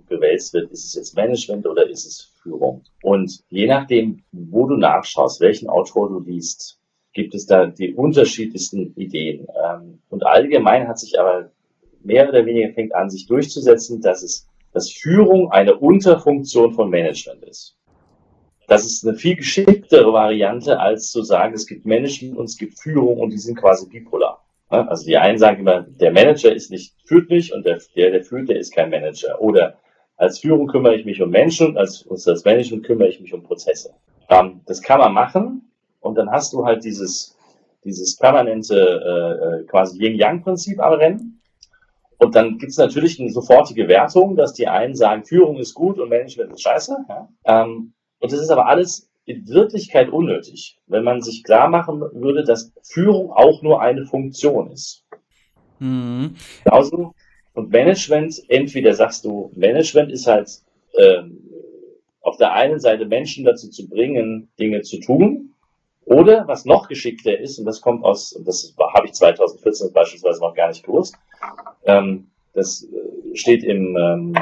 [0.09, 0.70] gewälzt wird.
[0.70, 2.83] Ist es jetzt Management oder ist es Führung?
[3.02, 6.78] Und je nachdem, wo du nachschaust, welchen Autor du liest,
[7.12, 9.46] gibt es da die unterschiedlichsten Ideen.
[9.64, 11.50] Ähm, und allgemein hat sich aber
[12.02, 17.44] mehr oder weniger fängt an, sich durchzusetzen, dass es, dass Führung eine Unterfunktion von Management
[17.44, 17.76] ist.
[18.68, 22.78] Das ist eine viel geschicktere Variante, als zu sagen, es gibt Management und es gibt
[22.78, 24.44] Führung und die sind quasi bipolar.
[24.68, 28.22] Also die einen sagen immer, der Manager ist nicht, führt nicht und der, der, der
[28.22, 29.40] führt, der ist kein Manager.
[29.40, 29.78] Oder
[30.16, 33.94] als Führung kümmere ich mich um Menschen, als, als Management kümmere ich mich um Prozesse.
[34.28, 37.37] Ähm, das kann man machen und dann hast du halt dieses,
[37.85, 41.40] dieses permanente äh quasi Yin-Yang-Prinzip am Rennen.
[42.18, 45.98] Und dann gibt es natürlich eine sofortige Wertung, dass die einen sagen, Führung ist gut
[45.98, 46.96] und Management ist scheiße.
[47.09, 47.28] Ja?
[47.44, 52.45] Ähm, und das ist aber alles in Wirklichkeit unnötig, wenn man sich klar machen würde,
[52.45, 55.05] dass Führung auch nur eine Funktion ist.
[55.79, 56.35] Mhm.
[56.64, 57.14] Genauso
[57.59, 60.49] und Management, entweder sagst du, Management ist halt
[60.97, 61.41] ähm,
[62.21, 65.55] auf der einen Seite Menschen dazu zu bringen, Dinge zu tun,
[66.05, 70.55] oder was noch geschickter ist, und das kommt aus, das habe ich 2014 beispielsweise noch
[70.55, 71.17] gar nicht gewusst,
[71.85, 74.33] ähm, das äh, steht im ähm,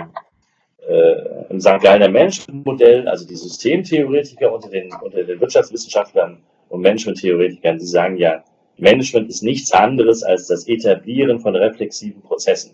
[0.88, 1.80] äh, im St.
[1.80, 8.44] Gallner Management-Modell, also die Systemtheoretiker unter den, unter den Wirtschaftswissenschaftlern und Management-Theoretikern, die sagen ja,
[8.78, 12.72] Management ist nichts anderes als das Etablieren von reflexiven Prozessen.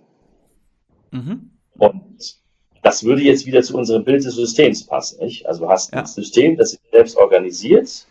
[1.12, 1.50] Mhm.
[1.78, 2.40] Und
[2.82, 5.24] das würde jetzt wieder zu unserem Bild des Systems passen.
[5.24, 5.46] Nicht?
[5.46, 6.00] Also du hast ja.
[6.00, 8.06] ein System, das sich selbst organisiert.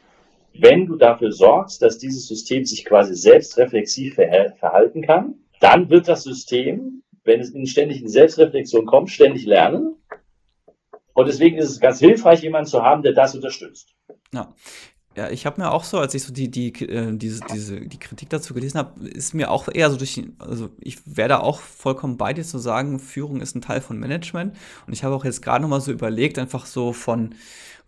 [0.54, 6.08] Wenn du dafür sorgst, dass dieses System sich quasi selbst reflexiv verhalten kann, dann wird
[6.08, 9.96] das System wenn es in ständig in Selbstreflexion kommt, ständig lernen.
[11.14, 13.94] Und deswegen ist es ganz hilfreich, jemanden zu haben, der das unterstützt.
[14.34, 14.54] Ja.
[15.16, 18.00] Ja, ich habe mir auch so, als ich so die, die, äh, diese, diese, die
[18.00, 22.16] Kritik dazu gelesen habe, ist mir auch eher so durch, also ich werde auch vollkommen
[22.16, 24.56] bei dir zu sagen, Führung ist ein Teil von Management.
[24.88, 27.36] Und ich habe auch jetzt gerade noch mal so überlegt, einfach so von,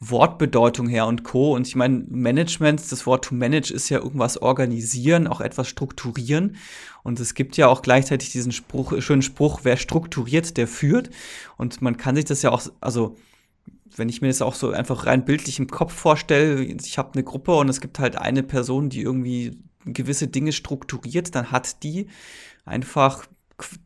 [0.09, 1.53] Wortbedeutung her und Co.
[1.55, 6.57] Und ich meine, Management, das Wort to manage ist ja irgendwas organisieren, auch etwas strukturieren.
[7.03, 11.09] Und es gibt ja auch gleichzeitig diesen Spruch, schönen Spruch, wer strukturiert, der führt.
[11.57, 13.15] Und man kann sich das ja auch, also
[13.95, 17.23] wenn ich mir das auch so einfach rein bildlich im Kopf vorstelle, ich habe eine
[17.23, 22.07] Gruppe und es gibt halt eine Person, die irgendwie gewisse Dinge strukturiert, dann hat die
[22.65, 23.25] einfach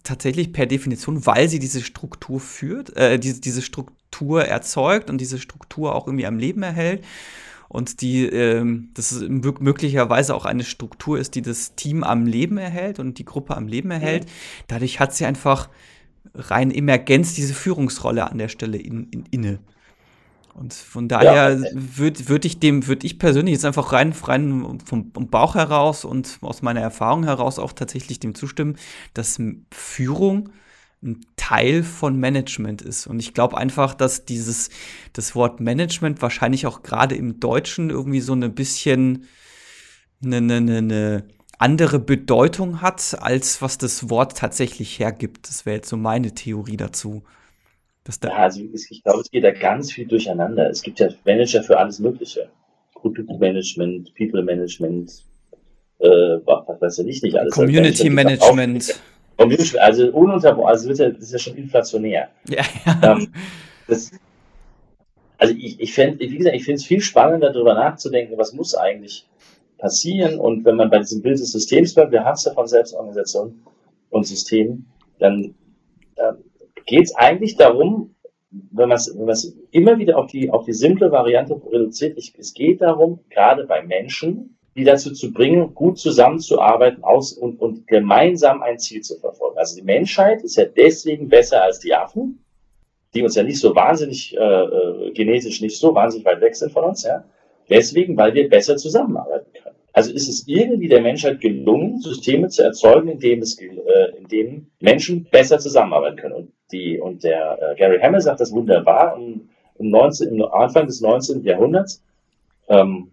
[0.04, 5.40] tatsächlich per Definition, weil sie diese Struktur führt, äh, diese, diese Struktur erzeugt und diese
[5.40, 7.04] Struktur auch irgendwie am Leben erhält.
[7.70, 12.58] Und die, ähm, das ist möglicherweise auch eine Struktur ist, die das Team am Leben
[12.58, 14.24] erhält und die Gruppe am Leben erhält.
[14.24, 14.30] Mhm.
[14.68, 15.70] Dadurch hat sie einfach
[16.34, 19.60] rein Emergenz diese Führungsrolle an der Stelle in, in, inne.
[20.58, 21.70] Und von daher ja.
[21.74, 26.04] würde würd ich dem, würde ich persönlich jetzt einfach rein, rein vom, vom Bauch heraus
[26.04, 28.76] und aus meiner Erfahrung heraus auch tatsächlich dem zustimmen,
[29.14, 29.40] dass
[29.72, 30.50] Führung
[31.04, 33.06] ein Teil von Management ist.
[33.06, 34.70] Und ich glaube einfach, dass dieses,
[35.14, 39.26] das Wort Management wahrscheinlich auch gerade im Deutschen irgendwie so ein bisschen
[40.24, 41.28] eine, eine, eine
[41.60, 45.48] andere Bedeutung hat, als was das Wort tatsächlich hergibt.
[45.48, 47.24] Das wäre jetzt so meine Theorie dazu
[48.24, 50.70] ja, also ich glaube, es geht da ganz viel durcheinander.
[50.70, 52.50] Es gibt ja Manager für alles Mögliche.
[52.96, 55.24] Produktmanagement, People Management,
[56.00, 57.54] äh, was weiß ich nicht alles.
[57.54, 59.00] Community Management.
[59.38, 62.30] Community, also ununterbrochen, also das ist ja schon inflationär.
[62.50, 63.20] Ja, ja.
[63.88, 64.12] Das,
[65.38, 68.76] also ich, ich fände, wie gesagt, ich finde es viel spannender, darüber nachzudenken, was muss
[68.76, 69.28] eigentlich
[69.78, 70.40] passieren.
[70.40, 73.62] Und wenn man bei diesem Bild des Systems bleibt, wir haben es ja von Selbstorganisation
[74.10, 74.86] und System,
[75.20, 75.54] dann
[76.18, 76.38] ähm,
[76.88, 78.16] geht es eigentlich darum,
[78.50, 82.82] wenn man es immer wieder auf die, auf die simple Variante reduziert, ich, es geht
[82.82, 88.80] darum, gerade bei Menschen, die dazu zu bringen, gut zusammenzuarbeiten aus und, und gemeinsam ein
[88.80, 89.58] Ziel zu verfolgen.
[89.58, 92.44] Also die Menschheit ist ja deswegen besser als die Affen,
[93.14, 96.72] die uns ja nicht so wahnsinnig äh, äh genetisch nicht so wahnsinnig weit weg sind
[96.72, 97.24] von uns, ja.
[97.70, 99.77] Deswegen, weil wir besser zusammenarbeiten können.
[99.98, 104.28] Also ist es irgendwie der Menschheit gelungen, Systeme zu erzeugen, in denen, es, äh, in
[104.28, 106.36] denen Menschen besser zusammenarbeiten können.
[106.36, 110.86] Und, die, und der äh, Gary Hammer sagt das wunderbar im, im, 19, im Anfang
[110.86, 111.44] des 19.
[111.44, 112.04] Jahrhunderts,
[112.68, 113.10] ähm,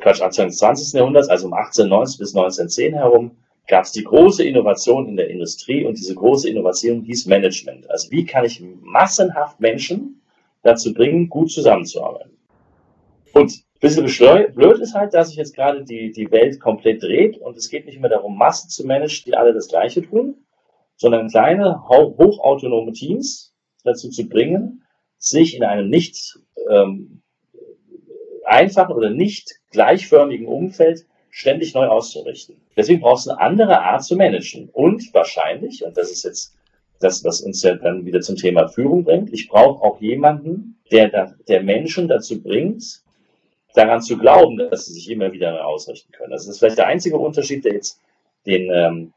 [0.00, 0.94] Quatsch, Anfang des 20.
[0.94, 3.32] Jahrhunderts, also um 1890 bis 1910 herum,
[3.68, 7.90] gab es die große Innovation in der Industrie und diese große Innovation hieß Management.
[7.90, 10.22] Also wie kann ich massenhaft Menschen
[10.62, 12.38] dazu bringen, gut zusammenzuarbeiten?
[13.34, 17.56] Und bisschen blöd ist halt, dass sich jetzt gerade die, die Welt komplett dreht und
[17.56, 20.36] es geht nicht mehr darum, Massen zu managen, die alle das Gleiche tun,
[20.96, 24.84] sondern kleine, hochautonome Teams dazu zu bringen,
[25.18, 26.38] sich in einem nicht
[26.70, 27.22] ähm,
[28.44, 32.56] einfachen oder nicht gleichförmigen Umfeld ständig neu auszurichten.
[32.76, 34.68] Deswegen brauchst du eine andere Art zu managen.
[34.70, 36.54] Und wahrscheinlich, und das ist jetzt
[37.00, 41.34] das, was uns ja dann wieder zum Thema Führung bringt, ich brauche auch jemanden, der,
[41.48, 43.03] der Menschen dazu bringt,
[43.74, 46.30] daran zu glauben, dass sie sich immer wieder ausrichten können.
[46.30, 48.00] Das ist vielleicht der einzige Unterschied, der jetzt
[48.46, 49.12] den, ähm,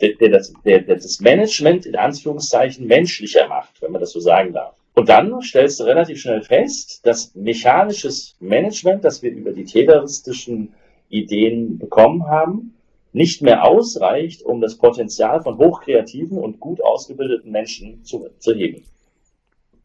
[0.00, 4.20] der, der, das, der, der das Management in Anführungszeichen menschlicher macht, wenn man das so
[4.20, 4.74] sagen darf.
[4.94, 10.74] Und dann stellst du relativ schnell fest, dass mechanisches Management, das wir über die tayloristischen
[11.08, 12.74] Ideen bekommen haben,
[13.12, 18.84] nicht mehr ausreicht, um das Potenzial von hochkreativen und gut ausgebildeten Menschen zu, zu heben,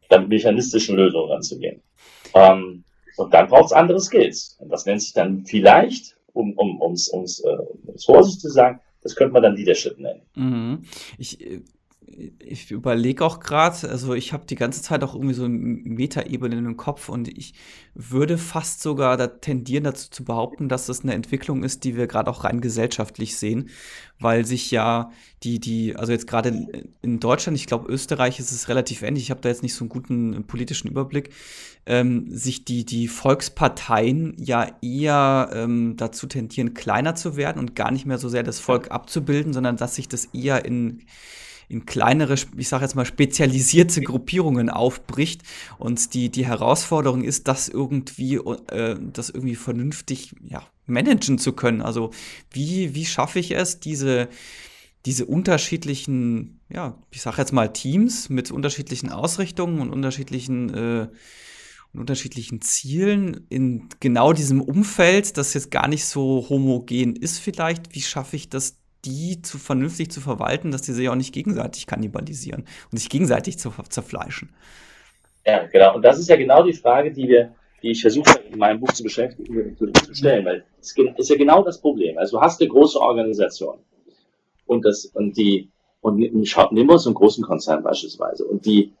[0.08, 1.80] dann mechanistischen Lösungen ranzugehen.
[2.34, 2.84] Ähm,
[3.16, 4.56] und dann braucht es andere Skills.
[4.58, 8.80] Und das nennt sich dann vielleicht, um um um's, um's, äh, um's vorsichtig zu sagen,
[9.02, 10.22] das könnte man dann Leadership nennen.
[10.34, 10.84] Mhm.
[11.18, 11.60] Ich, äh,
[12.06, 16.56] ich überlege auch gerade, also ich habe die ganze Zeit auch irgendwie so eine Metaebene
[16.56, 17.54] im Kopf und ich
[17.94, 22.06] würde fast sogar da tendieren dazu zu behaupten, dass das eine Entwicklung ist, die wir
[22.06, 23.70] gerade auch rein gesellschaftlich sehen,
[24.18, 25.10] weil sich ja
[25.42, 29.24] die, die, also jetzt gerade in, in, Deutschland, ich glaube Österreich ist es relativ ähnlich,
[29.24, 31.30] ich habe da jetzt nicht so einen guten politischen Überblick,
[31.86, 37.90] ähm, sich die, die Volksparteien ja eher ähm, dazu tendieren, kleiner zu werden und gar
[37.90, 41.02] nicht mehr so sehr das Volk abzubilden, sondern dass sich das eher in
[41.68, 45.42] in kleinere, ich sage jetzt mal spezialisierte Gruppierungen aufbricht
[45.78, 51.82] und die die Herausforderung ist, das irgendwie äh, das irgendwie vernünftig ja, managen zu können.
[51.82, 52.10] Also
[52.50, 54.28] wie wie schaffe ich es diese
[55.06, 61.08] diese unterschiedlichen, ja, ich sage jetzt mal Teams mit unterschiedlichen Ausrichtungen und unterschiedlichen äh,
[61.92, 67.94] und unterschiedlichen Zielen in genau diesem Umfeld, das jetzt gar nicht so homogen ist vielleicht,
[67.94, 71.86] wie schaffe ich das die zu vernünftig zu verwalten, dass die sich auch nicht gegenseitig
[71.86, 74.50] kannibalisieren und sich gegenseitig zu, zerfleischen.
[75.46, 75.94] Ja, genau.
[75.94, 78.92] Und das ist ja genau die Frage, die wir, die ich versuche in meinem Buch
[78.92, 82.16] zu beschäftigen, zu stellen, weil es ist ja genau das Problem.
[82.18, 83.78] Also du hast eine große Organisation
[84.66, 88.92] und das und die und wir uns einen großen Konzern beispielsweise und die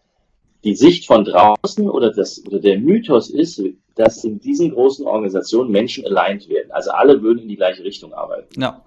[0.64, 3.62] die Sicht von draußen oder das oder der Mythos ist,
[3.96, 6.70] dass in diesen großen Organisationen Menschen aligned werden.
[6.72, 8.60] Also alle würden in die gleiche Richtung arbeiten.
[8.60, 8.82] Ja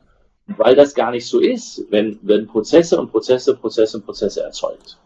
[0.55, 4.97] weil das gar nicht so ist, wenn, wenn Prozesse und Prozesse, Prozesse und Prozesse erzeugt,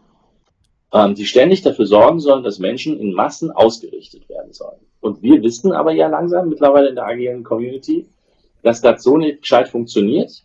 [0.92, 4.80] ähm, die ständig dafür sorgen sollen, dass Menschen in Massen ausgerichtet werden sollen.
[5.00, 8.06] Und wir wissen aber ja langsam mittlerweile in der agilen Community,
[8.62, 10.44] dass das so nicht gescheit funktioniert.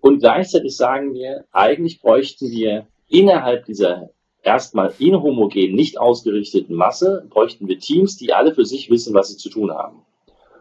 [0.00, 4.10] Und gleichzeitig sagen wir, eigentlich bräuchten wir innerhalb dieser
[4.42, 9.36] erstmal inhomogen, nicht ausgerichteten Masse, bräuchten wir Teams, die alle für sich wissen, was sie
[9.36, 10.02] zu tun haben.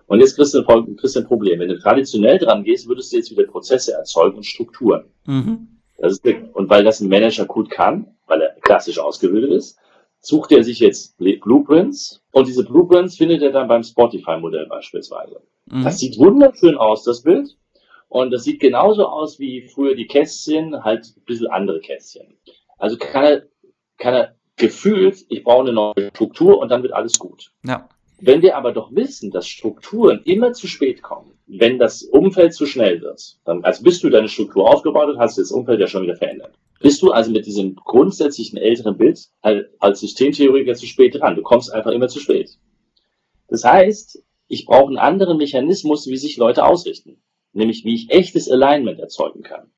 [0.08, 1.60] Und jetzt kriegst du, ein, kriegst du ein Problem.
[1.60, 5.06] Wenn du traditionell dran gehst, würdest du jetzt wieder Prozesse erzeugen und Strukturen.
[5.26, 5.68] Mhm.
[6.54, 9.80] und weil das ein Manager gut kann, weil er klassisch ausgebildet ist,
[10.20, 15.42] sucht er sich jetzt Blueprints und diese Blueprints findet er dann beim Spotify-Modell beispielsweise.
[15.66, 15.84] Mhm.
[15.84, 17.58] Das sieht wunderschön aus, das Bild.
[18.08, 22.38] Und das sieht genauso aus wie früher die Kästchen, halt ein bisschen andere Kästchen.
[22.78, 23.44] Also kann er,
[23.98, 27.52] kann er gefühlt, ich brauche eine neue Struktur und dann wird alles gut.
[27.66, 27.90] Ja.
[28.20, 32.66] Wenn wir aber doch wissen, dass Strukturen immer zu spät kommen, wenn das Umfeld zu
[32.66, 36.04] schnell wird, dann, also bist du deine Struktur aufgebaut und hast das Umfeld ja schon
[36.04, 36.54] wieder verändert.
[36.80, 41.36] Bist du also mit diesem grundsätzlichen älteren Bild halt als Systemtheoretiker zu spät dran.
[41.36, 42.58] Du kommst einfach immer zu spät.
[43.48, 47.22] Das heißt, ich brauche einen anderen Mechanismus, wie sich Leute ausrichten.
[47.54, 49.72] Nämlich, wie ich echtes Alignment erzeugen kann.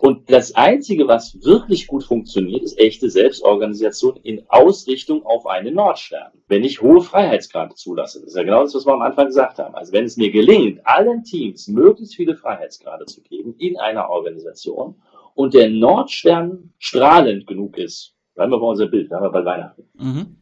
[0.00, 6.32] Und das Einzige, was wirklich gut funktioniert, ist echte Selbstorganisation in Ausrichtung auf einen Nordstern.
[6.48, 9.58] Wenn ich hohe Freiheitsgrade zulasse, das ist ja genau das, was wir am Anfang gesagt
[9.58, 9.74] haben.
[9.74, 14.94] Also wenn es mir gelingt, allen Teams möglichst viele Freiheitsgrade zu geben in einer Organisation
[15.34, 19.84] und der Nordstern strahlend genug ist, bleiben wir bei unserem Bild, bleiben wir bei Weihnachten,
[19.98, 20.36] mhm.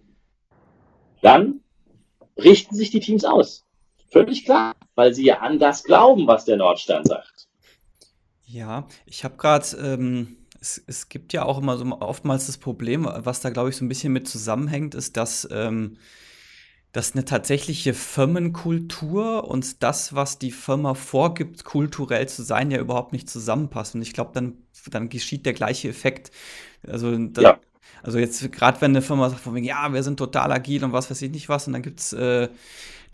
[1.20, 1.62] dann
[2.36, 3.66] richten sich die Teams aus.
[4.12, 7.37] Völlig klar, weil sie ja an das glauben, was der Nordstern sagt.
[8.48, 13.04] Ja, ich habe gerade, ähm, es, es gibt ja auch immer so oftmals das Problem,
[13.06, 15.98] was da glaube ich so ein bisschen mit zusammenhängt, ist, dass ähm,
[16.92, 23.12] dass eine tatsächliche Firmenkultur und das, was die Firma vorgibt, kulturell zu sein, ja überhaupt
[23.12, 23.94] nicht zusammenpasst.
[23.94, 24.54] Und ich glaube, dann,
[24.90, 26.30] dann geschieht der gleiche Effekt.
[26.86, 27.60] Also, da, ja.
[28.02, 30.92] Also jetzt gerade wenn eine Firma sagt, von wegen, ja, wir sind total agil und
[30.92, 32.48] was weiß ich nicht was, und dann gibt's äh,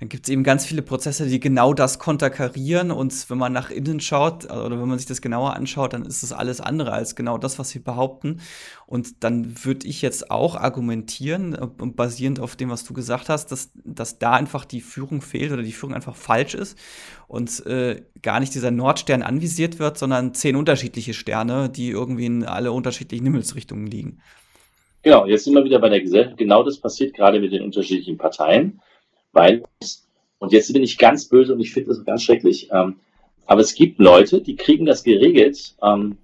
[0.01, 2.90] dann gibt es eben ganz viele Prozesse, die genau das konterkarieren.
[2.90, 6.23] Und wenn man nach innen schaut oder wenn man sich das genauer anschaut, dann ist
[6.23, 8.40] es alles andere als genau das, was sie behaupten.
[8.87, 13.53] Und dann würde ich jetzt auch argumentieren, äh, basierend auf dem, was du gesagt hast,
[13.53, 16.77] dass, dass da einfach die Führung fehlt oder die Führung einfach falsch ist
[17.29, 22.44] und äh, gar nicht dieser Nordstern anvisiert wird, sondern zehn unterschiedliche Sterne, die irgendwie in
[22.44, 24.20] alle unterschiedlichen Himmelsrichtungen liegen.
[25.04, 26.36] Genau, jetzt sind wir wieder bei der Gesellschaft.
[26.36, 28.80] Genau das passiert gerade mit den unterschiedlichen Parteien
[29.34, 29.64] weil,
[30.38, 32.96] und jetzt bin ich ganz böse und ich finde das ganz schrecklich, ähm,
[33.46, 36.16] aber es gibt Leute, die kriegen das geregelt, ähm,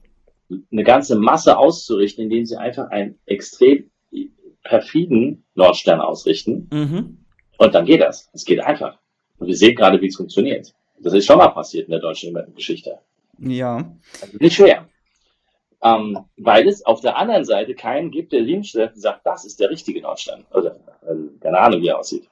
[0.73, 3.91] eine ganze Masse auszurichten, indem sie einfach einen extrem
[4.63, 6.69] perfiden Nordstern ausrichten.
[6.73, 7.19] Mhm.
[7.59, 8.31] Und dann geht das.
[8.33, 8.99] Es geht einfach.
[9.39, 10.73] Und wir sehen gerade, wie es funktioniert.
[10.99, 12.99] Das ist schon mal passiert in der deutschen Geschichte.
[13.39, 13.93] Ja.
[14.21, 14.89] Also nicht schwer.
[15.83, 19.61] Ähm, weil es auf der anderen Seite keinen gibt, der hinstellt und sagt, das ist
[19.61, 20.45] der richtige Nordstern.
[20.53, 22.29] Oder äh, keine Ahnung, wie er aussieht.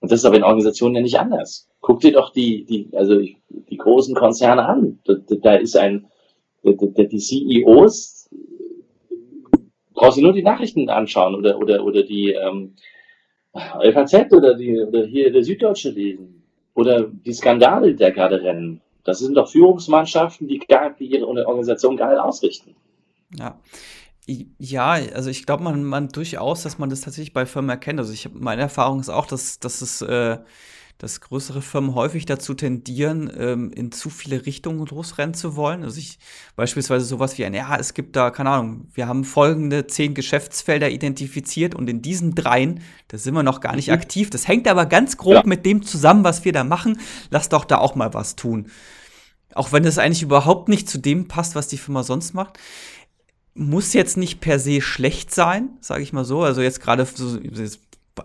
[0.00, 1.68] Und das ist aber in Organisationen ja nicht anders.
[1.80, 4.98] Guck dir doch die, die, also die großen Konzerne an.
[5.04, 6.06] Da, da ist ein,
[6.62, 8.30] da, die CEOs,
[9.94, 12.74] brauchst du nur die Nachrichten anschauen oder, oder, oder die ähm,
[13.52, 16.42] FAZ oder, die, oder hier der Süddeutsche lesen.
[16.74, 18.80] Oder die Skandale, die da gerade rennen.
[19.10, 22.76] Das sind doch Führungsmannschaften, die, gar, die ihre Organisation geil ausrichten.
[23.36, 23.58] Ja.
[24.58, 27.98] Ja, also ich glaube, man, man durchaus, dass man das tatsächlich bei Firmen erkennt.
[27.98, 30.38] Also ich meine Erfahrung ist auch, dass, dass es äh,
[31.00, 35.82] dass größere Firmen häufig dazu tendieren, ähm, in zu viele Richtungen losrennen zu wollen.
[35.82, 36.18] Also ich
[36.56, 40.90] beispielsweise sowas wie ein, ja, es gibt da, keine Ahnung, wir haben folgende zehn Geschäftsfelder
[40.90, 43.94] identifiziert und in diesen dreien, da sind wir noch gar nicht mhm.
[43.94, 44.28] aktiv.
[44.28, 45.42] Das hängt aber ganz grob ja.
[45.46, 47.00] mit dem zusammen, was wir da machen.
[47.30, 48.66] Lass doch da auch mal was tun.
[49.54, 52.58] Auch wenn es eigentlich überhaupt nicht zu dem passt, was die Firma sonst macht
[53.54, 56.42] muss jetzt nicht per se schlecht sein, sage ich mal so.
[56.42, 57.38] Also jetzt gerade so,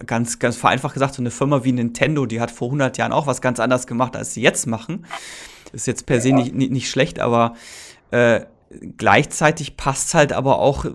[0.05, 3.27] ganz, ganz vereinfacht gesagt, so eine Firma wie Nintendo, die hat vor 100 Jahren auch
[3.27, 5.05] was ganz anderes gemacht, als sie jetzt machen.
[5.73, 6.21] Ist jetzt per ja.
[6.21, 7.55] se nicht, nicht, nicht schlecht, aber
[8.11, 8.41] äh,
[8.97, 10.85] gleichzeitig passt halt aber auch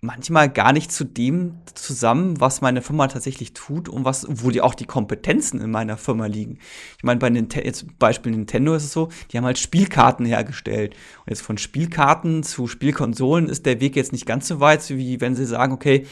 [0.00, 4.60] manchmal gar nicht zu dem zusammen, was meine Firma tatsächlich tut und was, wo die
[4.60, 6.58] auch die Kompetenzen in meiner Firma liegen.
[6.98, 10.94] Ich meine, bei Nintendo, jetzt Beispiel Nintendo ist es so, die haben halt Spielkarten hergestellt.
[11.24, 15.20] Und jetzt von Spielkarten zu Spielkonsolen ist der Weg jetzt nicht ganz so weit, wie
[15.20, 16.06] wenn sie sagen, okay,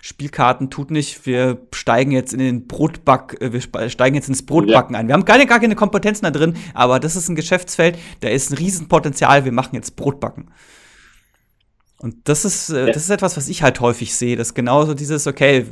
[0.00, 4.94] Spielkarten tut nicht, wir steigen jetzt in den Brotback, äh, wir steigen jetzt ins Brotbacken
[4.94, 5.00] ja.
[5.00, 5.08] ein.
[5.08, 8.50] Wir haben keine, gar keine Kompetenzen da drin, aber das ist ein Geschäftsfeld, da ist
[8.50, 10.50] ein Riesenpotenzial, wir machen jetzt Brotbacken.
[12.02, 15.26] Und das ist, äh, das ist etwas, was ich halt häufig sehe, dass genauso dieses,
[15.26, 15.66] okay,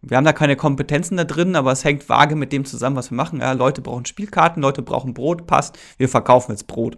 [0.00, 3.10] wir haben da keine Kompetenzen da drin, aber es hängt vage mit dem zusammen, was
[3.10, 3.40] wir machen.
[3.40, 6.96] Ja, Leute brauchen Spielkarten, Leute brauchen Brot, passt, wir verkaufen jetzt Brot.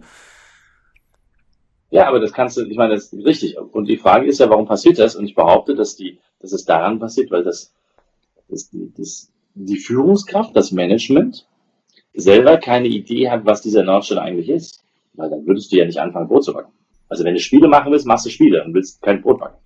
[1.89, 3.57] Ja, aber das kannst du, ich meine, das ist richtig.
[3.57, 5.15] Und die Frage ist ja, warum passiert das?
[5.17, 7.73] Und ich behaupte, dass, die, dass es daran passiert, weil das,
[8.47, 11.45] das, das die Führungskraft, das Management
[12.13, 14.83] selber keine Idee hat, was dieser Nordstern eigentlich ist.
[15.13, 16.71] Weil dann würdest du ja nicht anfangen, Brot zu backen.
[17.11, 19.57] Also wenn du Spiele machen willst, machst du Spiele und willst kein Brot backen.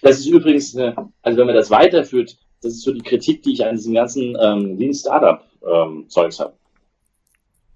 [0.00, 3.52] Das ist übrigens, eine, also wenn man das weiterführt, das ist so die Kritik, die
[3.52, 6.54] ich an diesem ganzen ähm, Lean Startup ähm, Zeugs habe.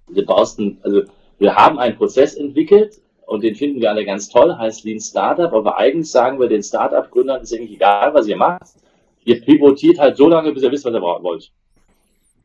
[0.09, 1.03] Wir baust ein, also
[1.39, 5.53] wir haben einen Prozess entwickelt und den finden wir alle ganz toll, heißt Lean Startup,
[5.53, 8.63] aber eigentlich sagen wir den Startup-Gründern, ist eigentlich egal, was ihr macht.
[9.27, 11.53] Ihr pivotiert halt so lange, bis ihr wisst, was ihr wollt.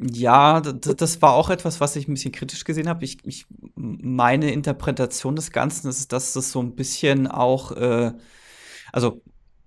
[0.04, 3.06] Ja, das war auch etwas, was ich ein bisschen kritisch gesehen habe.
[3.06, 8.12] Ich, ich, meine Interpretation des Ganzen ist, dass das so ein bisschen auch, äh,
[8.94, 9.22] also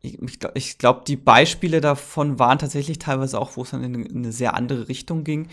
[0.05, 4.05] ich, ich glaube, die Beispiele davon waren tatsächlich teilweise auch, wo es dann in eine,
[4.05, 5.49] in eine sehr andere Richtung ging.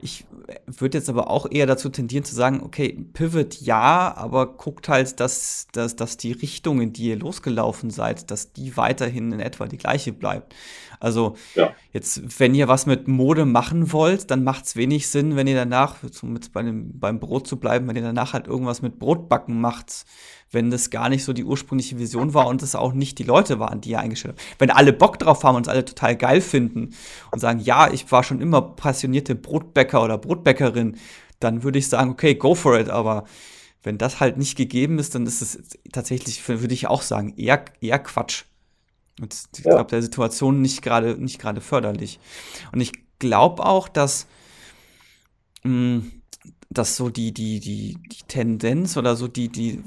[0.00, 0.24] Ich
[0.66, 5.18] würde jetzt aber auch eher dazu tendieren zu sagen, okay, Pivot ja, aber guckt halt,
[5.18, 9.66] dass, dass, dass die Richtung, in die ihr losgelaufen seid, dass die weiterhin in etwa
[9.66, 10.54] die gleiche bleibt.
[11.00, 11.72] Also ja.
[11.92, 15.56] jetzt, wenn ihr was mit Mode machen wollt, dann macht es wenig Sinn, wenn ihr
[15.56, 18.98] danach, um mit bei dem, beim Brot zu bleiben, wenn ihr danach halt irgendwas mit
[18.98, 20.04] Brotbacken macht
[20.50, 23.58] wenn das gar nicht so die ursprüngliche Vision war und es auch nicht die Leute
[23.58, 24.60] waren, die ihr eingestellt habt.
[24.60, 26.94] Wenn alle Bock drauf haben und es alle total geil finden
[27.32, 30.96] und sagen, ja, ich war schon immer passionierte Brotbäcker oder Brotbäckerin,
[31.40, 33.24] dann würde ich sagen, okay, go for it, aber
[33.82, 37.64] wenn das halt nicht gegeben ist, dann ist es tatsächlich, würde ich auch sagen, eher,
[37.80, 38.44] eher Quatsch.
[39.20, 39.74] Und ich ja.
[39.74, 42.18] glaube, der Situation nicht gerade nicht gerade förderlich.
[42.72, 44.26] Und ich glaube auch, dass
[45.62, 46.12] mh, mm,
[46.70, 49.82] dass so die, die, die, die Tendenz oder so die, die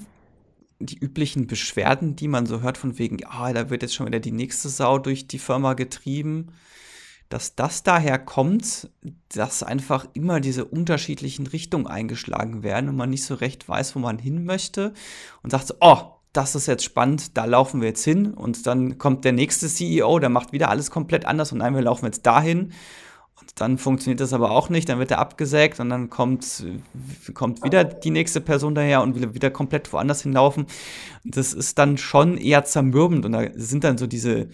[0.79, 4.19] die üblichen Beschwerden, die man so hört, von wegen, ah, da wird jetzt schon wieder
[4.19, 6.53] die nächste Sau durch die Firma getrieben,
[7.27, 8.89] dass das daher kommt,
[9.29, 13.99] dass einfach immer diese unterschiedlichen Richtungen eingeschlagen werden und man nicht so recht weiß, wo
[13.99, 14.93] man hin möchte
[15.43, 18.97] und sagt so, oh, das ist jetzt spannend, da laufen wir jetzt hin und dann
[18.97, 22.25] kommt der nächste CEO, der macht wieder alles komplett anders und nein, wir laufen jetzt
[22.25, 22.71] dahin
[23.55, 26.63] dann funktioniert das aber auch nicht, dann wird er abgesägt und dann kommt,
[27.33, 30.67] kommt wieder die nächste Person daher und will wieder komplett woanders hinlaufen.
[31.23, 34.49] Das ist dann schon eher zermürbend und da sind dann so diese,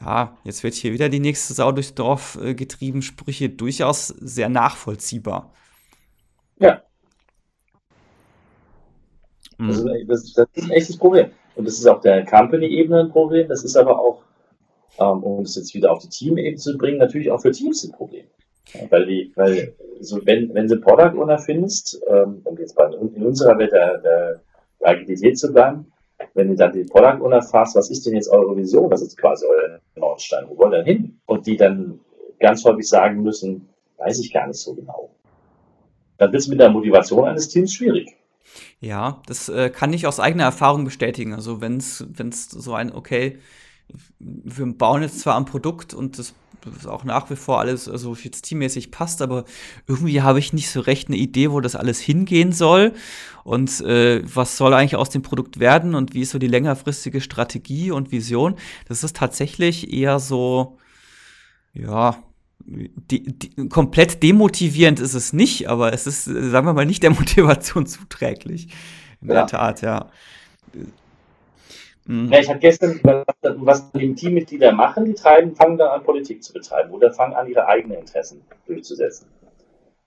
[0.00, 4.48] ja, jetzt wird hier wieder die nächste Sau durchs Dorf äh, getrieben, Sprüche durchaus sehr
[4.48, 5.52] nachvollziehbar.
[6.58, 6.82] Ja.
[9.58, 9.68] Mhm.
[9.68, 11.30] Das, ist, das, das ist ein echtes Problem.
[11.54, 14.22] Und das ist auf der Company-Ebene ein Problem, das ist aber auch,
[14.98, 17.92] ähm, um es jetzt wieder auf die Team-Ebene zu bringen, natürlich auch für Teams ein
[17.92, 18.26] Problem.
[18.90, 23.24] Weil die, weil, so wenn, wenn du Product Owner findest, ähm, um jetzt bei, in
[23.24, 24.40] unserer Welt der, der
[24.82, 25.86] Agilität zu bleiben,
[26.34, 29.16] wenn ihr dann die Product Owner fragst, was ist denn jetzt eure Vision, was ist
[29.16, 31.20] quasi euer Nordstein, wo wollt ihr denn hin?
[31.26, 32.00] Und die dann
[32.40, 33.68] ganz häufig sagen müssen,
[33.98, 35.10] weiß ich gar nicht so genau.
[36.18, 38.16] Dann wird es mit der Motivation eines Teams schwierig.
[38.80, 41.34] Ja, das äh, kann ich aus eigener Erfahrung bestätigen.
[41.34, 43.38] Also wenn es so ein, okay,
[44.18, 46.34] wir bauen jetzt zwar ein Produkt und das
[46.74, 49.44] ist auch nach wie vor alles, also jetzt teammäßig passt, aber
[49.86, 52.92] irgendwie habe ich nicht so recht eine Idee, wo das alles hingehen soll
[53.44, 57.20] und äh, was soll eigentlich aus dem Produkt werden und wie ist so die längerfristige
[57.20, 58.56] Strategie und Vision.
[58.88, 60.78] Das ist tatsächlich eher so,
[61.72, 62.18] ja,
[62.66, 67.10] die, die, komplett demotivierend ist es nicht, aber es ist, sagen wir mal, nicht der
[67.18, 68.68] Motivation zuträglich.
[69.20, 69.34] In ja.
[69.34, 70.10] der Tat, ja.
[72.06, 72.32] Mhm.
[72.32, 73.00] Ja, ich hatte gestern,
[73.42, 77.48] was die Teammitglieder machen, die treiben, fangen dann an, Politik zu betreiben oder fangen an,
[77.48, 79.28] ihre eigenen Interessen durchzusetzen.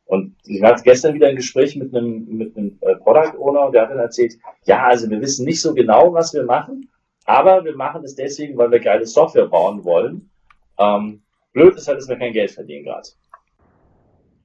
[0.06, 3.74] Und ich hatte gestern wieder ein Gespräch mit einem, mit einem äh, Product Owner und
[3.74, 4.34] der hat dann erzählt,
[4.64, 6.90] ja, also wir wissen nicht so genau, was wir machen,
[7.26, 10.32] aber wir machen es deswegen, weil wir geile Software bauen wollen.
[10.80, 11.22] Ähm,
[11.54, 13.10] blöd ist halt, dass wir kein Geld verdienen gerade.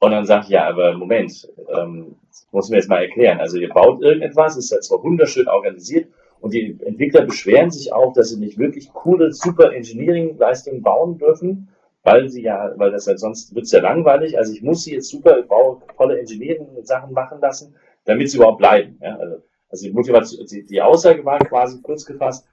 [0.01, 2.17] Und dann sagt ja, aber Moment, ähm,
[2.51, 3.41] muss mir jetzt mal erklären.
[3.41, 6.09] Also ihr baut irgendetwas, ist ja zwar wunderschön organisiert
[6.41, 11.69] und die Entwickler beschweren sich auch, dass sie nicht wirklich coole, super Engineering-Leistungen bauen dürfen,
[12.03, 14.37] weil sie ja, weil das halt sonst wird es ja langweilig.
[14.37, 15.37] Also ich muss sie jetzt super
[15.97, 17.75] tolle Engineering-Sachen machen lassen,
[18.05, 18.99] damit sie überhaupt bleiben.
[19.01, 19.17] Ja?
[19.17, 19.37] Also,
[19.71, 22.47] also die Motivation, die, die Aussage war quasi kurz gefasst,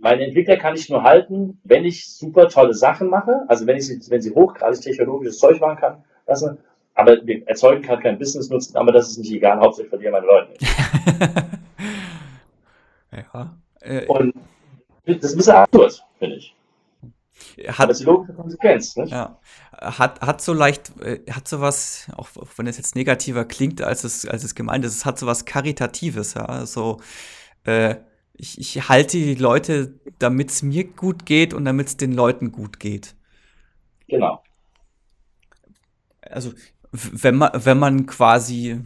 [0.00, 3.86] meine Entwickler kann ich nur halten, wenn ich super tolle Sachen mache, also wenn ich
[3.86, 6.58] sie, wenn sie hochgradig technologisches Zeug machen kann, lassen,
[6.94, 10.26] aber wir erzeugen kann kein Business nutzen, aber das ist nicht egal, hauptsächlich verlieren meine
[10.26, 10.64] Leute nicht.
[13.32, 13.58] ja.
[13.80, 14.34] Äh, Und
[15.06, 16.54] das ist ein bisschen absurd, finde ich.
[17.68, 18.96] Hat, das ist die logische Konsequenz.
[18.96, 19.06] Ne?
[19.06, 19.38] Ja.
[19.72, 24.04] Hat, hat so leicht, äh, hat so was, auch wenn es jetzt negativer klingt, als
[24.04, 26.66] es, als es gemeint ist, es hat so was Karitatives, ja.
[26.66, 27.00] So,
[27.64, 27.96] äh,
[28.34, 32.52] ich, ich halte die Leute, damit es mir gut geht und damit es den Leuten
[32.52, 33.14] gut geht.
[34.08, 34.42] Genau.
[36.22, 36.52] Also,
[36.92, 38.80] wenn man, wenn man quasi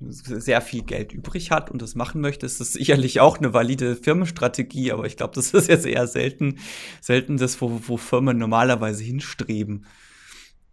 [0.00, 3.96] sehr viel Geld übrig hat und das machen möchte, ist das sicherlich auch eine valide
[3.96, 6.58] Firmenstrategie, aber ich glaube, das ist jetzt eher selten,
[7.00, 9.86] selten das, wo, wo Firmen normalerweise hinstreben.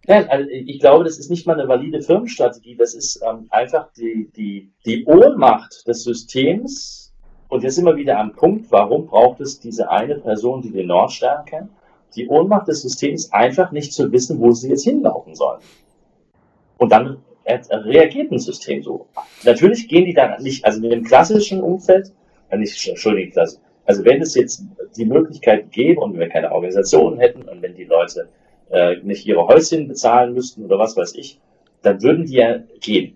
[0.05, 3.88] Ja, also ich glaube, das ist nicht mal eine valide Firmenstrategie, das ist ähm, einfach
[3.93, 7.03] die, die, die Ohnmacht des Systems,
[7.53, 11.45] und jetzt wir wieder am Punkt, warum braucht es diese eine Person, die den Nordstern
[11.45, 11.69] kennt?
[12.15, 15.61] Die Ohnmacht des Systems einfach nicht zu wissen, wo sie jetzt hinlaufen sollen.
[16.78, 19.07] Und dann reagiert ein System so.
[19.43, 22.11] Natürlich gehen die dann nicht, also in dem klassischen Umfeld,
[22.49, 23.37] äh, nicht, entschuldigen,
[23.85, 24.63] also wenn es jetzt
[24.95, 28.29] die Möglichkeit gäbe und wir keine Organisation hätten und wenn die Leute
[28.69, 31.39] äh, nicht ihre Häuschen bezahlen müssten oder was weiß ich,
[31.81, 33.15] dann würden die ja gehen.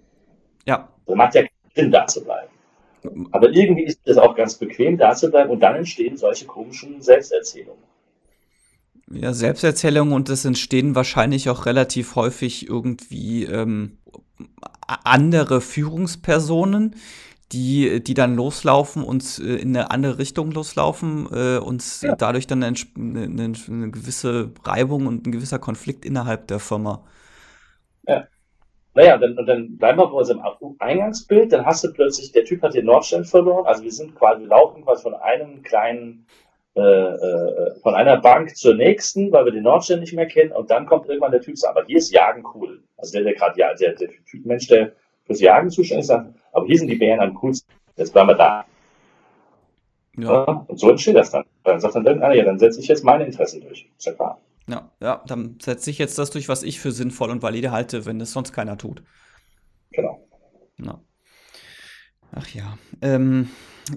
[0.65, 0.89] Ja.
[1.05, 2.49] Das macht ja keinen Sinn, da zu bleiben.
[3.32, 7.01] Aber irgendwie ist es auch ganz bequem, da zu bleiben und dann entstehen solche komischen
[7.01, 7.82] Selbsterzählungen.
[9.12, 13.97] Ja, Selbsterzählungen und es entstehen wahrscheinlich auch relativ häufig irgendwie ähm,
[14.86, 16.95] andere Führungspersonen,
[17.53, 22.16] die, die dann loslaufen und äh, in eine andere Richtung loslaufen äh, und ja.
[22.16, 27.03] dadurch dann eine, eine, eine, gewisse Reibung und ein gewisser Konflikt innerhalb der Firma.
[28.08, 28.28] Ja.
[28.93, 30.41] Naja, dann, dann bleiben wir bei unserem
[30.80, 34.41] Eingangsbild, dann hast du plötzlich, der Typ hat den Nordstern verloren, also wir sind quasi,
[34.41, 36.26] wir laufen quasi von einem kleinen,
[36.78, 40.69] äh, äh, von einer Bank zur nächsten, weil wir den Nordstern nicht mehr kennen und
[40.69, 42.84] dann kommt irgendwann der Typ, sagt, aber hier ist Jagen cool.
[42.97, 44.91] Also der, der gerade, ja, der, der Typ Mensch, der
[45.25, 48.36] fürs Jagen zuständig ist, sagt, aber hier sind die Bären am coolsten, jetzt bleiben wir
[48.36, 48.65] da.
[50.17, 50.43] Ja.
[50.67, 51.45] Und so entsteht das dann.
[51.63, 53.89] Dann sagt dann irgendeiner, ja, dann setze ich jetzt meine Interessen durch.
[53.97, 54.41] Ist ja klar.
[54.67, 58.05] Ja, ja, dann setze ich jetzt das durch, was ich für sinnvoll und valide halte,
[58.05, 59.03] wenn das sonst keiner tut.
[59.91, 60.28] Genau.
[60.78, 61.01] Ja.
[62.32, 62.78] Ach ja.
[63.01, 63.49] Ähm,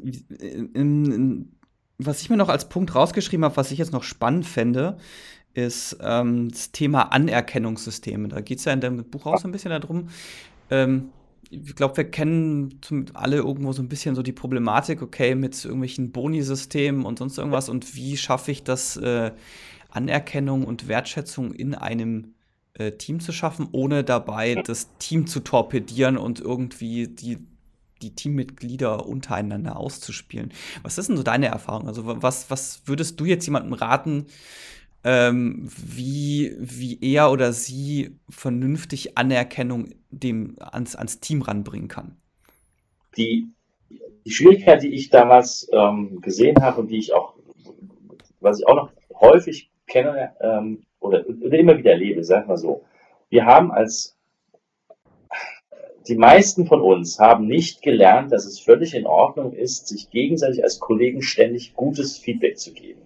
[0.02, 1.59] in, in,
[2.06, 4.98] was ich mir noch als Punkt rausgeschrieben habe, was ich jetzt noch spannend fände,
[5.54, 8.28] ist ähm, das Thema Anerkennungssysteme.
[8.28, 10.08] Da geht es ja in deinem Buch auch so ein bisschen darum.
[10.70, 11.10] Ähm,
[11.50, 12.80] ich glaube, wir kennen
[13.14, 17.68] alle irgendwo so ein bisschen so die Problematik, okay, mit irgendwelchen Boni-Systemen und sonst irgendwas
[17.68, 19.32] und wie schaffe ich das, äh,
[19.90, 22.34] Anerkennung und Wertschätzung in einem
[22.74, 27.38] äh, Team zu schaffen, ohne dabei das Team zu torpedieren und irgendwie die,
[28.02, 30.52] die Teammitglieder untereinander auszuspielen.
[30.82, 31.86] Was ist denn so deine Erfahrung?
[31.86, 34.26] Also was, was würdest du jetzt jemandem raten,
[35.02, 42.16] ähm, wie, wie er oder sie vernünftig Anerkennung dem, ans, ans Team ranbringen kann?
[43.16, 43.48] Die,
[44.24, 47.34] die Schwierigkeit, die ich damals ähm, gesehen habe und die ich auch,
[48.40, 52.84] was ich auch noch häufig kenne ähm, oder, oder immer wieder erlebe, sag mal so,
[53.30, 54.16] wir haben als
[56.08, 60.62] die meisten von uns haben nicht gelernt, dass es völlig in Ordnung ist, sich gegenseitig
[60.62, 63.02] als Kollegen ständig gutes Feedback zu geben.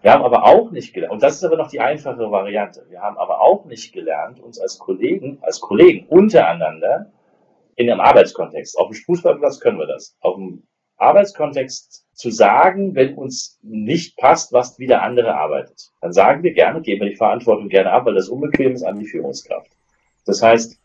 [0.00, 3.00] Wir haben aber auch nicht gelernt, und das ist aber noch die einfache Variante, wir
[3.00, 7.12] haben aber auch nicht gelernt, uns als Kollegen, als Kollegen untereinander
[7.76, 10.64] in einem Arbeitskontext, auf dem Fußballplatz können wir das, auf dem
[10.96, 15.90] Arbeitskontext zu sagen, wenn uns nicht passt, was wie der andere arbeitet.
[16.00, 18.98] Dann sagen wir gerne, geben wir die Verantwortung gerne ab, weil das unbequem ist an
[18.98, 19.70] die Führungskraft.
[20.26, 20.78] Das heißt,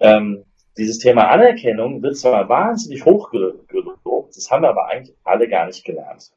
[0.00, 0.44] ähm,
[0.76, 5.84] dieses Thema Anerkennung wird zwar wahnsinnig hochgelobt, das haben wir aber eigentlich alle gar nicht
[5.84, 6.30] gelernt.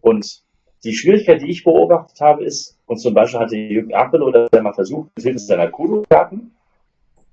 [0.00, 0.42] Und
[0.82, 4.62] die Schwierigkeit, die ich beobachtet habe, ist, und zum Beispiel hatte Jürgen Appel oder der
[4.62, 6.52] mal versucht, mit Hilfe seiner Kudo-Karten,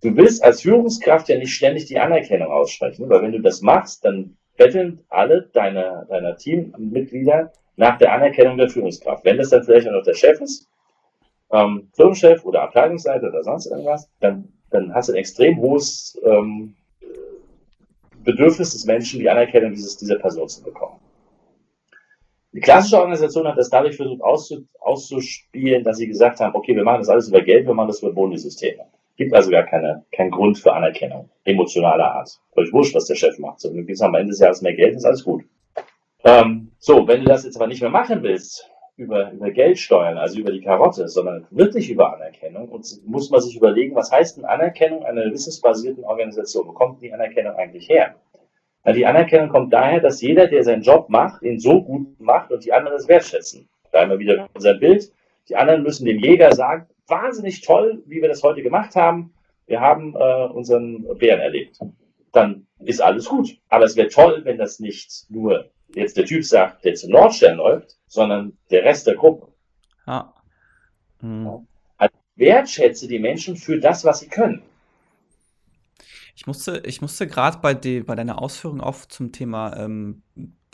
[0.02, 4.04] du willst als Führungskraft ja nicht ständig die Anerkennung aussprechen, weil wenn du das machst,
[4.04, 9.24] dann betteln alle deiner, deiner Teammitglieder nach der Anerkennung der Führungskraft.
[9.24, 10.68] Wenn das dann vielleicht auch noch der Chef ist,
[11.52, 16.76] ähm, Firmenchef oder Abteilungsleiter oder sonst irgendwas, dann, dann hast du ein extrem hohes ähm,
[18.24, 21.00] Bedürfnis des Menschen, die Anerkennung dieses, dieser Person zu bekommen.
[22.54, 24.22] Die klassische Organisation hat das dadurch versucht
[24.80, 28.02] auszuspielen, dass sie gesagt haben, okay, wir machen das alles über Geld, wir machen das
[28.02, 28.86] über Bonussysteme.
[29.16, 32.40] Gibt also gar keine, keinen Grund für Anerkennung, emotionaler Art.
[32.56, 33.60] Euch wurscht, was der Chef macht.
[33.60, 35.44] So, du gibst am Ende des Jahres mehr Geld, ist alles gut.
[36.24, 40.18] Ähm, so, wenn du das jetzt aber nicht mehr machen willst, über, über Geld steuern,
[40.18, 44.38] also über die Karotte, sondern wirklich über Anerkennung, und muss man sich überlegen, was heißt
[44.38, 46.68] denn Anerkennung einer wissensbasierten Organisation?
[46.68, 48.16] Wo kommt die Anerkennung eigentlich her?
[48.84, 52.52] Na, die Anerkennung kommt daher, dass jeder, der seinen Job macht, ihn so gut macht
[52.52, 53.70] und die anderen es wertschätzen.
[53.92, 55.12] Da haben wir wieder unser Bild.
[55.48, 59.34] Die anderen müssen dem Jäger sagen, wahnsinnig toll, wie wir das heute gemacht haben.
[59.68, 61.80] Wir haben äh, unseren Bären erlebt.
[62.32, 63.58] Dann ist alles gut.
[63.70, 67.58] Aber es wäre toll, wenn das nicht nur jetzt der Typ sagt, der zum Nordstern
[67.58, 69.48] läuft, sondern der Rest der Gruppe.
[70.06, 70.34] Ah.
[71.20, 71.68] Hm.
[71.98, 74.62] Also wertschätze die Menschen für das, was sie können.
[76.36, 80.22] Ich musste, ich musste gerade bei, bei deiner Ausführung auch zum Thema ähm,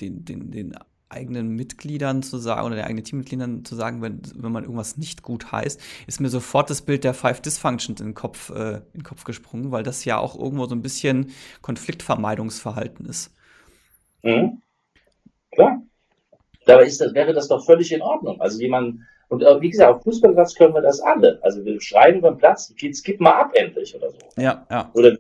[0.02, 0.76] den, den, den
[1.14, 5.22] eigenen Mitgliedern zu sagen oder den eigenen Teammitgliedern zu sagen, wenn, wenn man irgendwas nicht
[5.22, 9.00] gut heißt, ist mir sofort das Bild der Five Dysfunctions in den Kopf, äh, in
[9.00, 13.32] den Kopf gesprungen, weil das ja auch irgendwo so ein bisschen Konfliktvermeidungsverhalten ist.
[14.24, 14.62] Mhm.
[15.54, 15.82] Klar.
[16.66, 18.40] Dabei ist das, wäre das doch völlig in Ordnung.
[18.40, 19.00] Also jemand,
[19.30, 21.40] und äh, wie gesagt, auf Fußballplatz können wir das alle.
[21.42, 24.18] Also wir schreien über den Platz, gib mal ab endlich oder so.
[24.38, 24.90] Ja, ja.
[24.94, 25.18] Oder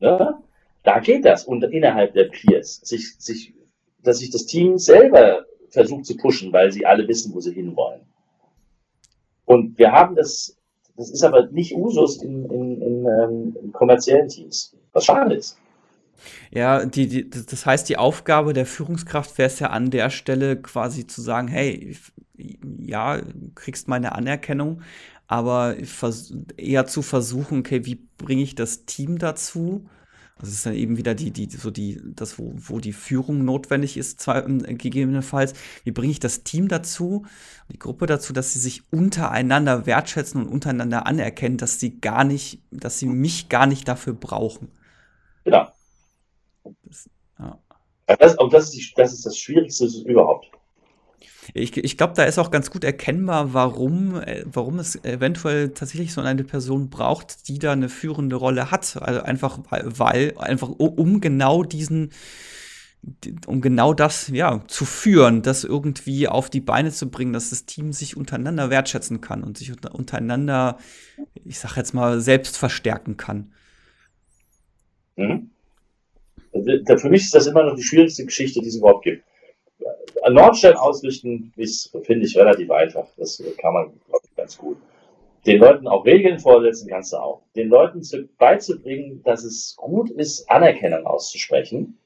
[0.00, 0.38] Ne?
[0.82, 1.44] Da geht das.
[1.44, 3.54] Und innerhalb der Peers, sich, sich,
[4.02, 8.02] dass sich das Team selber versucht zu pushen, weil sie alle wissen, wo sie hinwollen.
[9.44, 10.56] Und wir haben das,
[10.96, 15.58] das ist aber nicht Usus in, in, in, ähm, in kommerziellen Teams, was schade ist.
[16.50, 20.60] Ja, die, die, das heißt, die Aufgabe der Führungskraft wäre es ja an der Stelle
[20.60, 21.96] quasi zu sagen, hey,
[22.78, 23.20] ja,
[23.54, 24.82] kriegst meine Anerkennung,
[25.26, 25.76] aber
[26.56, 29.88] eher zu versuchen, okay, wie bringe ich das Team dazu?
[30.38, 33.96] Das ist dann eben wieder die, die, so die, das, wo, wo die Führung notwendig
[33.96, 35.54] ist, zwar, gegebenenfalls.
[35.84, 37.24] Wie bringe ich das Team dazu,
[37.72, 42.60] die Gruppe dazu, dass sie sich untereinander wertschätzen und untereinander anerkennen, dass sie gar nicht,
[42.70, 44.68] dass sie mich gar nicht dafür brauchen.
[45.44, 45.72] Genau.
[46.82, 47.58] Das, ja.
[48.18, 50.50] das, und das ist, das ist das Schwierigste überhaupt.
[51.54, 56.12] Ich, ich glaube, da ist auch ganz gut erkennbar, warum, äh, warum es eventuell tatsächlich
[56.12, 58.96] so eine Person braucht, die da eine führende Rolle hat.
[59.00, 62.10] Also einfach, weil, einfach um genau diesen,
[63.46, 67.66] um genau das ja zu führen, das irgendwie auf die Beine zu bringen, dass das
[67.66, 70.78] Team sich untereinander wertschätzen kann und sich untereinander,
[71.44, 73.52] ich sag jetzt mal, selbst verstärken kann.
[75.16, 75.50] Mhm.
[76.62, 79.24] Für mich ist das immer noch die schwierigste Geschichte, die es überhaupt gibt.
[80.30, 83.06] Nordstern ausrichten ist, finde ich, relativ einfach.
[83.16, 84.76] Das kann man, glaube ich, ganz gut.
[85.46, 87.42] Den Leuten auch Regeln vorsetzen kannst du auch.
[87.54, 91.98] Den Leuten zu, beizubringen, dass es gut ist, Anerkennung auszusprechen,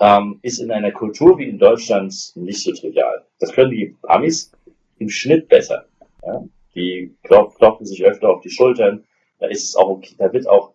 [0.00, 3.24] ähm, ist in einer Kultur wie in Deutschland nicht so trivial.
[3.40, 4.52] Das können die Amis
[4.98, 5.86] im Schnitt besser.
[6.24, 6.44] Ja?
[6.74, 9.04] Die klopfen sich öfter auf die Schultern,
[9.38, 10.72] da ist es auch okay, da wird auch,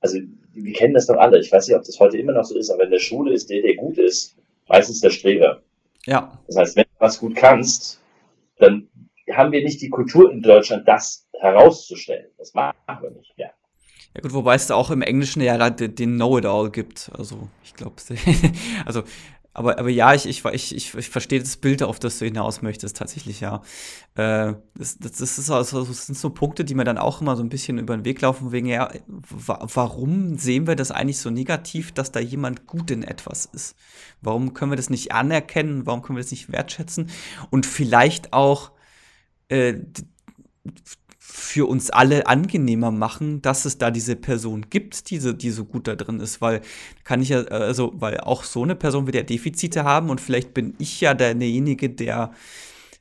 [0.00, 0.18] also
[0.64, 2.70] wir kennen das doch alle, ich weiß nicht, ob das heute immer noch so ist,
[2.70, 4.36] aber in der Schule ist der, der gut ist,
[4.68, 5.62] meistens der Streber.
[6.06, 6.38] Ja.
[6.46, 8.00] Das heißt, wenn du was gut kannst,
[8.58, 8.88] dann
[9.32, 12.26] haben wir nicht die Kultur in Deutschland, das herauszustellen.
[12.38, 13.50] Das machen wir nicht, ja.
[14.14, 17.10] Ja gut, wobei es da auch im Englischen ja den Know-it-all gibt.
[17.18, 17.96] Also ich glaube,
[18.86, 19.02] also
[19.56, 22.94] aber, aber ja, ich, ich, ich, ich, verstehe das Bild, auf das du hinaus möchtest,
[22.98, 23.62] tatsächlich, ja.
[24.14, 27.36] Äh, das, das, das, ist also, das sind so Punkte, die mir dann auch immer
[27.36, 31.30] so ein bisschen über den Weg laufen, wegen, ja, warum sehen wir das eigentlich so
[31.30, 33.76] negativ, dass da jemand gut in etwas ist?
[34.20, 35.86] Warum können wir das nicht anerkennen?
[35.86, 37.08] Warum können wir das nicht wertschätzen?
[37.48, 38.72] Und vielleicht auch
[39.48, 39.76] äh,
[41.38, 45.66] für uns alle angenehmer machen, dass es da diese Person gibt, die so, die so
[45.66, 46.62] gut da drin ist, weil
[47.04, 50.54] kann ich ja, also, weil auch so eine Person wird ja Defizite haben und vielleicht
[50.54, 52.32] bin ich ja derjenige, der,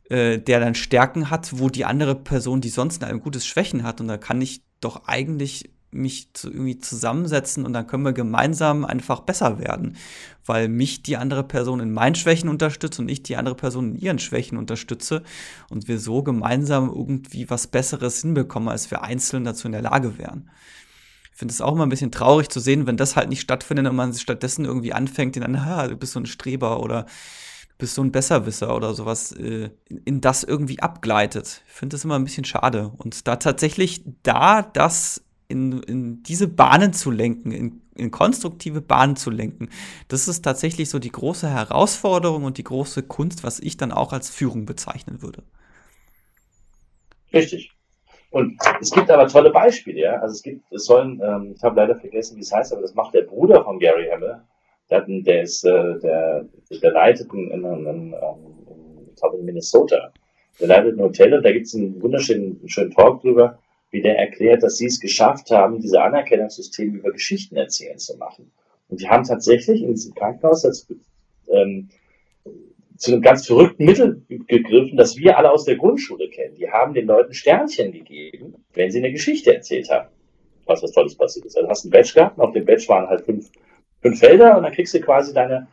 [0.09, 4.01] äh, der dann Stärken hat, wo die andere Person, die sonst ein gutes Schwächen hat
[4.01, 8.85] und da kann ich doch eigentlich mich zu, irgendwie zusammensetzen und dann können wir gemeinsam
[8.85, 9.97] einfach besser werden,
[10.45, 13.99] weil mich die andere Person in meinen Schwächen unterstützt und ich die andere Person in
[13.99, 15.23] ihren Schwächen unterstütze
[15.69, 20.17] und wir so gemeinsam irgendwie was Besseres hinbekommen, als wir einzeln dazu in der Lage
[20.17, 20.49] wären.
[21.35, 23.85] Ich finde es auch immer ein bisschen traurig zu sehen, wenn das halt nicht stattfindet
[23.87, 27.75] und man stattdessen irgendwie anfängt, in einen, ha, du bist so ein Streber oder du
[27.77, 29.69] bist so ein Besserwisser oder sowas, äh,
[30.05, 31.61] in das irgendwie abgleitet.
[31.67, 32.93] Ich finde das immer ein bisschen schade.
[32.95, 39.15] Und da tatsächlich da das in, in diese Bahnen zu lenken, in, in konstruktive Bahnen
[39.15, 39.69] zu lenken.
[40.07, 44.13] Das ist tatsächlich so die große Herausforderung und die große Kunst, was ich dann auch
[44.13, 45.43] als Führung bezeichnen würde.
[47.33, 47.71] Richtig.
[48.31, 50.19] Und es gibt aber tolle Beispiele, ja.
[50.19, 52.93] Also es gibt, es sollen, ähm, ich habe leider vergessen, wie es heißt, aber das
[52.93, 54.41] macht der Bruder von Gary Hamel.
[54.89, 56.45] Der, der ist, äh, der,
[56.81, 60.11] der leitet in, in, in, in, in Minnesota.
[60.59, 63.57] Der leitet ein Hotel und da gibt es einen wunderschönen schönen Talk drüber,
[63.95, 68.51] wie der erklärt, dass sie es geschafft haben, diese Anerkennungssysteme über Geschichten erzählen zu machen.
[68.89, 70.85] Und die haben tatsächlich in diesem Krankenhaus das,
[71.49, 71.89] ähm,
[72.97, 76.55] zu einem ganz verrückten Mittel gegriffen, das wir alle aus der Grundschule kennen.
[76.55, 80.09] Die haben den Leuten Sternchen gegeben, wenn sie eine Geschichte erzählt haben.
[80.65, 81.57] Was was Tolles passiert ist.
[81.57, 83.49] Also hast ein Badge gehabt auf dem Badge waren halt fünf,
[84.01, 85.67] fünf Felder und dann kriegst du quasi deine,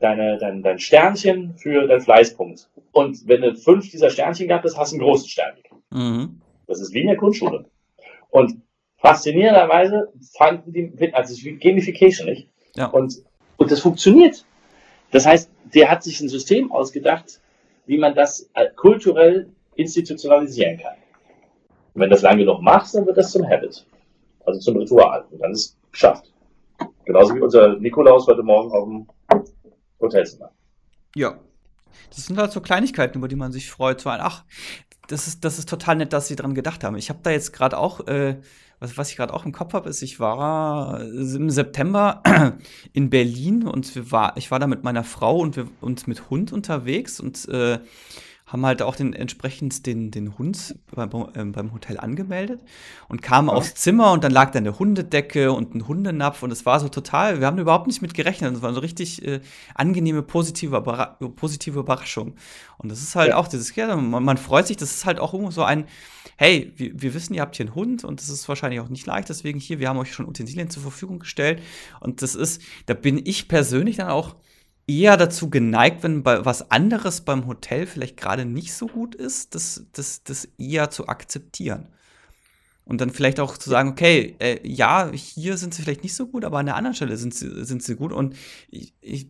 [0.00, 2.68] deine, dein, dein Sternchen für deinen Fleißpunkt.
[2.92, 5.54] Und wenn du fünf dieser Sternchen gehabt hast, hast du einen großen Stern.
[5.90, 6.40] Mhm.
[6.68, 7.64] Das ist wie in der Grundschule.
[8.30, 8.62] Und
[8.98, 12.48] faszinierenderweise fanden die, also es ist wie Gamification, nicht?
[12.76, 12.86] Ja.
[12.86, 13.16] Und,
[13.56, 14.44] und das funktioniert.
[15.10, 17.40] Das heißt, der hat sich ein System ausgedacht,
[17.86, 20.94] wie man das äh, kulturell institutionalisieren kann.
[21.94, 23.86] Und wenn das lange genug machst, dann wird das zum Habit.
[24.44, 25.24] Also zum Ritual.
[25.30, 26.32] Und dann ist es geschafft.
[27.04, 29.06] Genauso wie unser Nikolaus heute Morgen auf dem
[30.00, 30.50] Hotelzimmer.
[31.14, 31.38] Ja.
[32.10, 34.00] Das sind halt so Kleinigkeiten, über die man sich freut.
[34.00, 34.44] So ein, ach,
[35.08, 36.96] das ist, das ist total nett, dass sie dran gedacht haben.
[36.96, 38.36] Ich habe da jetzt gerade auch, äh,
[38.78, 42.22] was, was ich gerade auch im Kopf habe, ist, ich war im September
[42.92, 46.30] in Berlin und wir war, ich war da mit meiner Frau und wir uns mit
[46.30, 47.78] Hund unterwegs und äh,
[48.48, 52.60] haben halt auch den entsprechend den, den Hund beim, äh, beim Hotel angemeldet
[53.08, 53.54] und kamen ja.
[53.54, 56.88] aufs Zimmer und dann lag da eine Hundedecke und ein Hundenapf und es war so
[56.88, 58.54] total, wir haben überhaupt nicht mit gerechnet.
[58.54, 59.40] Es war so richtig äh,
[59.74, 60.80] angenehme, positive,
[61.36, 62.34] positive Überraschung.
[62.78, 63.36] Und das ist halt ja.
[63.36, 65.84] auch dieses, ja, man, man, freut sich, das ist halt auch irgendwo so ein,
[66.36, 69.04] hey, wir, wir wissen, ihr habt hier einen Hund und das ist wahrscheinlich auch nicht
[69.06, 71.60] leicht, deswegen hier, wir haben euch schon Utensilien zur Verfügung gestellt.
[72.00, 74.36] Und das ist, da bin ich persönlich dann auch
[74.88, 79.54] eher dazu geneigt, wenn bei was anderes beim Hotel vielleicht gerade nicht so gut ist,
[79.54, 81.86] das, das, das eher zu akzeptieren.
[82.84, 86.26] Und dann vielleicht auch zu sagen, okay, äh, ja, hier sind sie vielleicht nicht so
[86.26, 88.12] gut, aber an der anderen Stelle sind sie, sind sie gut.
[88.14, 88.34] Und
[88.70, 89.28] ich, ich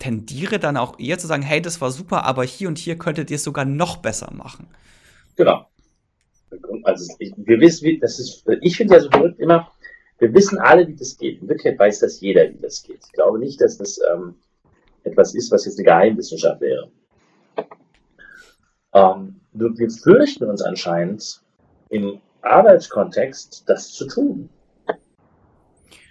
[0.00, 3.30] tendiere dann auch eher zu sagen, hey, das war super, aber hier und hier könntet
[3.30, 4.66] ihr es sogar noch besser machen.
[5.36, 5.66] Genau.
[6.82, 8.44] Also ich, wir wissen, wie das ist.
[8.60, 9.70] Ich finde ja so verrückt immer,
[10.18, 11.40] wir wissen alle, wie das geht.
[11.40, 12.98] In Wirklichkeit weiß das jeder, wie das geht.
[13.06, 14.34] Ich glaube nicht, dass das ähm,
[15.04, 16.90] etwas ist, was jetzt eine Geheimwissenschaft wäre.
[18.92, 21.42] Ähm, wir fürchten uns anscheinend
[21.88, 24.48] im Arbeitskontext, das zu tun.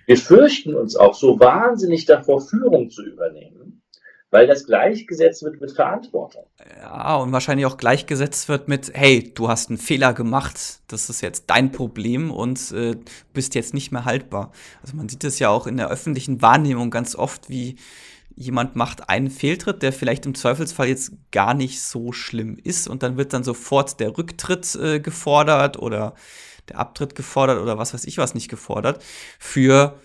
[0.05, 3.83] Wir fürchten uns auch so wahnsinnig davor, Führung zu übernehmen,
[4.31, 6.45] weil das gleichgesetzt wird mit Verantwortung.
[6.81, 11.21] Ja, und wahrscheinlich auch gleichgesetzt wird mit, hey, du hast einen Fehler gemacht, das ist
[11.21, 12.95] jetzt dein Problem und äh,
[13.33, 14.51] bist jetzt nicht mehr haltbar.
[14.81, 17.75] Also man sieht es ja auch in der öffentlichen Wahrnehmung ganz oft, wie
[18.39, 23.03] jemand macht einen Fehltritt, der vielleicht im Zweifelsfall jetzt gar nicht so schlimm ist und
[23.03, 26.15] dann wird dann sofort der Rücktritt äh, gefordert oder
[26.69, 29.03] der Abtritt gefordert oder was weiß ich was nicht gefordert
[29.39, 29.99] für,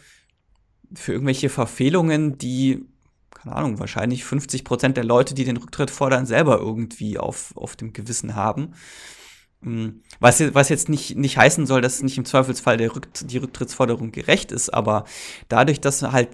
[0.92, 2.84] für irgendwelche Verfehlungen, die
[3.30, 7.76] keine Ahnung, wahrscheinlich 50 Prozent der Leute, die den Rücktritt fordern, selber irgendwie auf, auf
[7.76, 8.72] dem Gewissen haben.
[9.62, 13.38] Hm, was, was jetzt nicht, nicht heißen soll, dass nicht im Zweifelsfall der Rück, die
[13.38, 15.04] Rücktrittsforderung gerecht ist, aber
[15.48, 16.30] dadurch, dass halt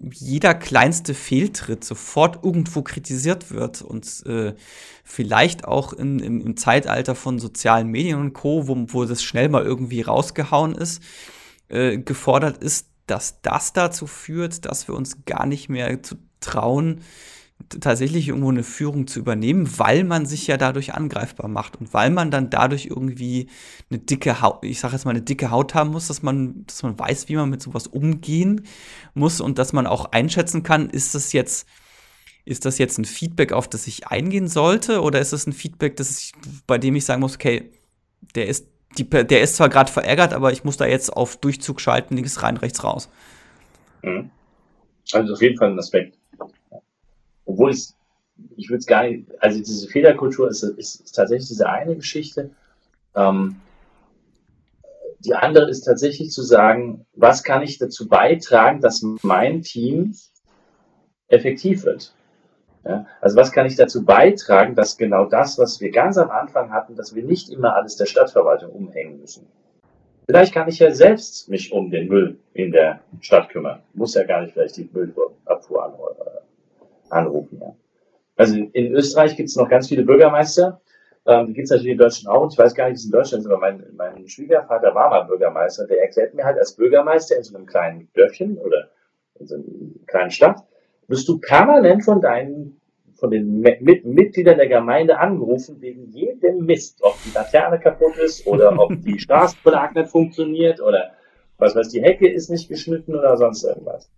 [0.00, 4.54] jeder kleinste Fehltritt sofort irgendwo kritisiert wird und äh,
[5.04, 9.48] vielleicht auch in, im, im, Zeitalter von sozialen Medien und Co., wo, wo das schnell
[9.48, 11.02] mal irgendwie rausgehauen ist,
[11.68, 17.00] äh, gefordert ist, dass das dazu führt, dass wir uns gar nicht mehr zu trauen,
[17.80, 22.10] tatsächlich irgendwo eine Führung zu übernehmen, weil man sich ja dadurch angreifbar macht und weil
[22.10, 23.48] man dann dadurch irgendwie
[23.90, 26.82] eine dicke Haut, ich sage jetzt mal eine dicke Haut haben muss, dass man, dass
[26.82, 28.64] man weiß, wie man mit sowas umgehen
[29.14, 31.68] muss und dass man auch einschätzen kann, ist das jetzt,
[32.44, 35.96] ist das jetzt ein Feedback, auf das ich eingehen sollte, oder ist das ein Feedback,
[35.96, 36.32] das ich,
[36.66, 37.70] bei dem ich sagen muss, okay,
[38.34, 41.80] der ist, die, der ist zwar gerade verärgert, aber ich muss da jetzt auf Durchzug
[41.80, 43.10] schalten, links rein, rechts raus.
[44.02, 44.30] Mhm.
[45.12, 46.17] Also auf jeden Fall ein Aspekt
[47.58, 47.88] obwohl ich,
[48.56, 52.50] ich würde es gar nicht, also diese Fehlerkultur ist, ist, ist tatsächlich diese eine Geschichte.
[53.16, 53.56] Ähm,
[55.18, 60.14] die andere ist tatsächlich zu sagen, was kann ich dazu beitragen, dass mein Team
[61.26, 62.14] effektiv wird?
[62.84, 66.70] Ja, also was kann ich dazu beitragen, dass genau das, was wir ganz am Anfang
[66.70, 69.48] hatten, dass wir nicht immer alles der Stadtverwaltung umhängen müssen.
[70.26, 73.82] Vielleicht kann ich ja selbst mich um den Müll in der Stadt kümmern.
[73.94, 75.82] Muss ja gar nicht vielleicht die Müllabfuhr
[77.10, 77.58] anrufen.
[77.60, 77.74] Ja.
[78.36, 80.80] Also in Österreich gibt es noch ganz viele Bürgermeister.
[81.26, 82.42] Ähm, die gibt es natürlich in Deutschland auch.
[82.42, 85.10] Und ich weiß gar nicht, wie es in Deutschland ist, aber mein, mein Schwiegervater war
[85.10, 85.86] mal Bürgermeister.
[85.86, 88.90] Der erklärt mir halt als Bürgermeister in so einem kleinen Dörfchen oder
[89.38, 89.64] in so einer
[90.06, 90.62] kleinen Stadt,
[91.08, 92.80] wirst du permanent von deinen
[93.18, 98.46] von den mit Mitgliedern der Gemeinde angerufen wegen jedem Mist, ob die Laterne kaputt ist
[98.46, 101.10] oder ob die Straßenbelag nicht funktioniert oder
[101.58, 104.08] was weiß die Hecke ist nicht geschnitten oder sonst irgendwas.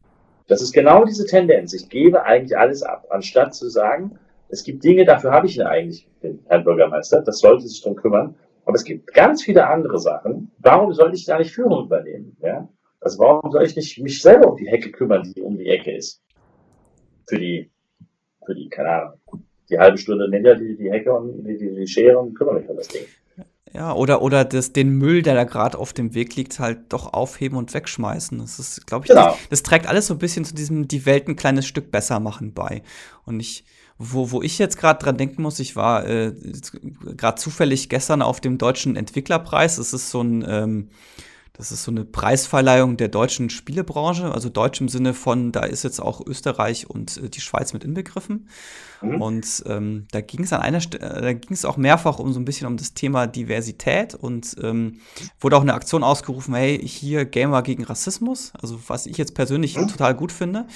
[0.51, 1.73] Das ist genau diese Tendenz.
[1.75, 5.63] Ich gebe eigentlich alles ab, anstatt zu sagen, es gibt Dinge, dafür habe ich ihn
[5.63, 8.35] eigentlich, den Herrn Bürgermeister, das sollte sich darum kümmern.
[8.65, 10.51] Aber es gibt ganz viele andere Sachen.
[10.59, 12.37] Warum sollte ich da nicht Führung übernehmen?
[12.43, 12.69] Ja?
[13.01, 15.93] Also warum soll ich nicht mich selber um die Hecke kümmern, die um die Ecke
[15.93, 16.21] ist?
[17.29, 17.71] Für die,
[18.45, 19.21] für die, keine Ahnung,
[19.71, 22.69] die halbe Stunde näher die, die Hecke und die, die, die Schere und kümmere mich
[22.69, 23.05] um das Ding.
[23.73, 27.13] Ja, oder, oder das, den Müll, der da gerade auf dem Weg liegt, halt doch
[27.13, 28.39] aufheben und wegschmeißen.
[28.39, 29.29] Das ist, glaube ich, genau.
[29.29, 32.19] das, das, trägt alles so ein bisschen zu diesem die Welt ein kleines Stück besser
[32.19, 32.83] machen bei.
[33.25, 33.65] Und ich,
[33.97, 36.33] wo, wo ich jetzt gerade dran denken muss, ich war äh,
[37.17, 39.77] gerade zufällig gestern auf dem deutschen Entwicklerpreis.
[39.77, 40.89] Das ist so ein ähm,
[41.61, 45.83] das ist so eine Preisverleihung der deutschen Spielebranche, also deutsch im Sinne von, da ist
[45.83, 48.49] jetzt auch Österreich und äh, die Schweiz mit inbegriffen.
[49.03, 49.21] Mhm.
[49.21, 52.33] Und ähm, da ging es an einer Stelle, äh, da ging es auch mehrfach um
[52.33, 55.01] so ein bisschen um das Thema Diversität und ähm,
[55.39, 59.77] wurde auch eine Aktion ausgerufen, hey, hier Gamer gegen Rassismus, also was ich jetzt persönlich
[59.77, 59.89] mhm.
[59.89, 60.67] total gut finde.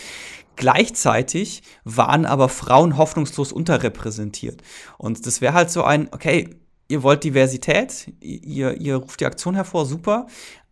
[0.57, 4.63] Gleichzeitig waren aber Frauen hoffnungslos unterrepräsentiert.
[4.99, 6.51] Und das wäre halt so ein, okay,
[6.89, 10.27] ihr wollt Diversität, ihr, ihr ruft die Aktion hervor, super,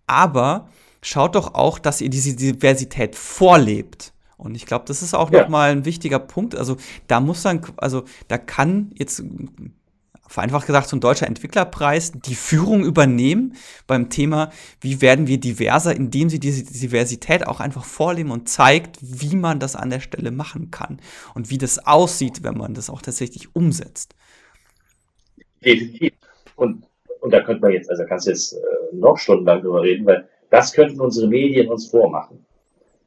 [0.07, 0.69] aber
[1.03, 4.13] schaut doch auch, dass ihr diese Diversität vorlebt.
[4.37, 5.43] Und ich glaube, das ist auch ja.
[5.43, 6.55] nochmal ein wichtiger Punkt.
[6.55, 6.77] Also
[7.07, 9.23] da muss dann, also da kann jetzt
[10.33, 13.55] vereinfacht gesagt so ein deutscher Entwicklerpreis die Führung übernehmen
[13.87, 14.51] beim Thema,
[14.81, 19.61] wie werden wir diverser, indem sie diese Diversität auch einfach vorleben und zeigt, wie man
[19.61, 21.01] das an der Stelle machen kann
[21.35, 24.15] und wie das aussieht, wenn man das auch tatsächlich umsetzt.
[25.63, 26.15] Definitiv.
[26.57, 26.87] Und
[27.23, 28.59] und da könnte man jetzt, also kannst du jetzt äh,
[28.93, 32.45] noch stundenlang drüber reden, weil das könnten unsere Medien uns vormachen.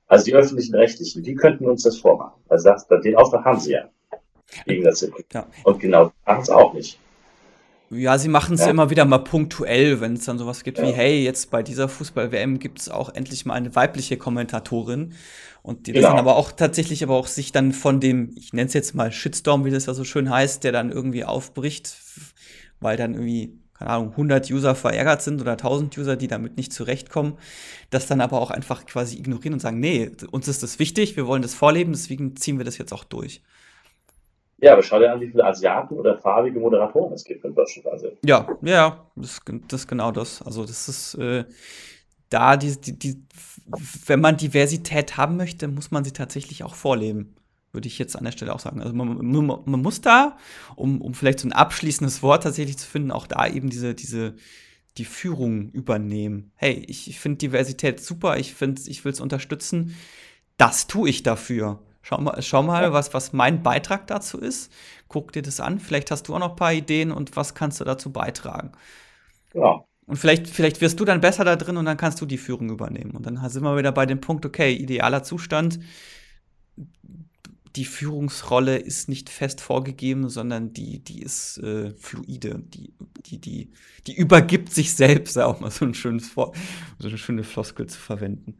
[0.08, 2.42] Also die öffentlichen Rechtlichen, die könnten uns das vormachen.
[2.48, 3.90] Also das, den Auftrag haben sie ja.
[4.66, 5.46] Gegen das ja.
[5.64, 6.98] Und genau machen es auch nicht.
[7.90, 8.70] Ja, sie machen es ja.
[8.70, 10.86] immer wieder mal punktuell, wenn es dann sowas gibt ja.
[10.86, 15.14] wie, hey, jetzt bei dieser Fußball-WM gibt es auch endlich mal eine weibliche Kommentatorin.
[15.62, 16.10] Und die genau.
[16.10, 19.12] dann aber auch tatsächlich aber auch sich dann von dem, ich nenne es jetzt mal
[19.12, 21.98] Shitstorm, wie das ja so schön heißt, der dann irgendwie aufbricht,
[22.80, 26.72] weil dann irgendwie keine Ahnung, 100 User verärgert sind oder 1000 User, die damit nicht
[26.72, 27.38] zurechtkommen,
[27.90, 31.28] das dann aber auch einfach quasi ignorieren und sagen, nee, uns ist das wichtig, wir
[31.28, 33.42] wollen das vorleben, deswegen ziehen wir das jetzt auch durch.
[34.60, 37.88] Ja, aber schau dir an, wie viele Asiaten oder farbige Moderatoren es gibt in Deutschland.
[37.88, 38.08] Also.
[38.24, 40.42] Ja, ja, das, das ist genau das.
[40.42, 41.44] Also das ist äh,
[42.30, 43.26] da, die, die, die,
[44.06, 47.36] wenn man Diversität haben möchte, muss man sie tatsächlich auch vorleben
[47.76, 48.82] würde ich jetzt an der Stelle auch sagen.
[48.82, 50.38] Also man, man, man, muss da,
[50.76, 54.36] um, um vielleicht so ein abschließendes Wort tatsächlich zu finden, auch da eben diese, diese,
[54.98, 56.52] die Führung übernehmen.
[56.56, 59.96] Hey, ich, ich finde Diversität super, ich ich will es unterstützen.
[60.58, 61.84] Das tue ich dafür.
[62.02, 64.72] Schau mal, schau mal was, was mein Beitrag dazu ist.
[65.08, 65.80] Guck dir das an.
[65.80, 68.72] Vielleicht hast du auch noch ein paar Ideen und was kannst du dazu beitragen.
[69.54, 69.84] Ja.
[70.06, 72.70] Und vielleicht, vielleicht wirst du dann besser da drin und dann kannst du die Führung
[72.70, 73.12] übernehmen.
[73.12, 75.80] Und dann sind wir wieder bei dem Punkt, okay, idealer Zustand
[77.76, 82.62] die Führungsrolle ist nicht fest vorgegeben, sondern die, die ist äh, fluide.
[82.68, 82.94] Die,
[83.26, 83.72] die, die,
[84.08, 86.54] die übergibt sich selbst, auch mal so ein schönes so
[87.04, 88.58] eine schöne Floskel zu verwenden.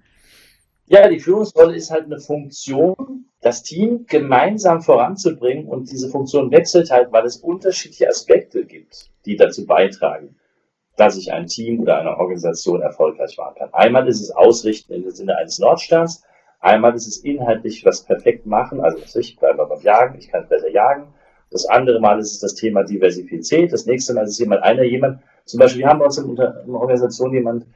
[0.88, 6.92] Ja, die Führungsrolle ist halt eine Funktion, das Team gemeinsam voranzubringen und diese Funktion wechselt
[6.92, 10.36] halt, weil es unterschiedliche Aspekte gibt, die dazu beitragen,
[10.96, 13.74] dass ich ein Team oder eine Organisation erfolgreich machen kann.
[13.74, 16.24] Einmal ist es Ausrichten im Sinne eines Nordsterns,
[16.66, 20.70] einmal ist es inhaltlich was perfekt machen, also ich bleibe beim Jagen, ich kann besser
[20.70, 21.14] jagen.
[21.52, 24.84] Das andere Mal ist es das Thema Diversität, das nächste Mal ist es jemand, einer
[24.84, 27.68] jemand, zum Beispiel, wir haben bei uns in der Organisation jemand,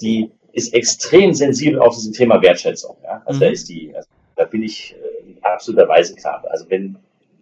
[0.00, 2.96] die ist extrem sensibel auf dieses Thema Wertschätzung.
[3.02, 3.22] Ja?
[3.24, 3.44] Also mhm.
[3.44, 6.44] da ist die, also da bin ich äh, absoluterweise klar.
[6.48, 6.96] Also wenn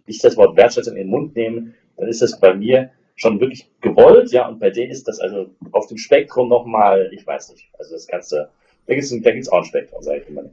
[0.07, 3.69] ich das Wort Wertschätzung in den Mund nehme, dann ist das bei mir schon wirklich
[3.81, 7.69] gewollt, ja, und bei denen ist das also auf dem Spektrum nochmal, ich weiß nicht,
[7.77, 8.49] also das Ganze,
[8.87, 10.43] da gibt es da gibt's auch ein Spektrum, sage ich immer.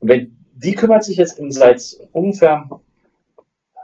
[0.00, 1.82] Und wenn, die kümmert sich jetzt in, seit
[2.12, 2.68] ungefähr,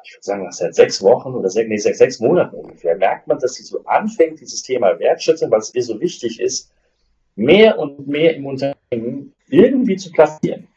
[0.05, 3.39] ich würde sagen, seit sechs Wochen oder sechs, nee, sechs, sechs Monaten ungefähr, merkt man,
[3.39, 6.73] dass sie so anfängt, dieses Thema Wertschätzung, weil es ihr so wichtig ist,
[7.37, 10.69] mehr und mehr im Unternehmen irgendwie zu platzieren.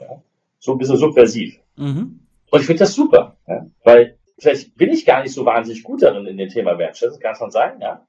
[0.00, 0.22] Ja?
[0.58, 1.58] So ein bisschen subversiv.
[1.76, 2.20] Mhm.
[2.50, 3.66] Und ich finde das super, ja?
[3.84, 7.36] weil vielleicht bin ich gar nicht so wahnsinnig gut darin in dem Thema Wertschätzung, kann
[7.36, 8.06] schon sein, ja.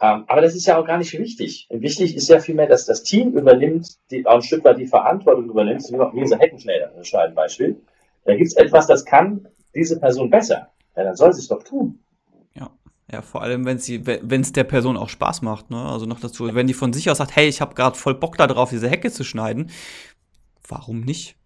[0.00, 1.68] Ähm, aber das ist ja auch gar nicht wichtig.
[1.70, 5.48] Wichtig ist ja vielmehr, dass das Team übernimmt, die, auch ein Stück weit die Verantwortung
[5.48, 7.80] übernimmt, wie dieser Heckenschneider, ein Beispiel.
[8.24, 10.68] Da gibt es etwas, das kann diese Person besser.
[10.96, 12.00] Ja, dann soll sie es doch tun.
[12.54, 12.70] Ja.
[13.12, 15.76] Ja, vor allem, wenn sie, es der Person auch Spaß macht, ne?
[15.76, 18.38] Also noch dazu, wenn die von sich aus sagt, hey, ich habe gerade voll Bock
[18.38, 19.70] darauf, diese Hecke zu schneiden,
[20.66, 21.36] warum nicht?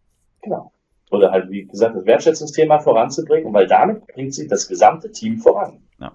[0.42, 0.72] Genau.
[1.10, 5.82] Oder halt, wie gesagt, das Wertschätzungsthema voranzubringen, weil damit bringt sich das gesamte Team voran.
[6.00, 6.12] Ja.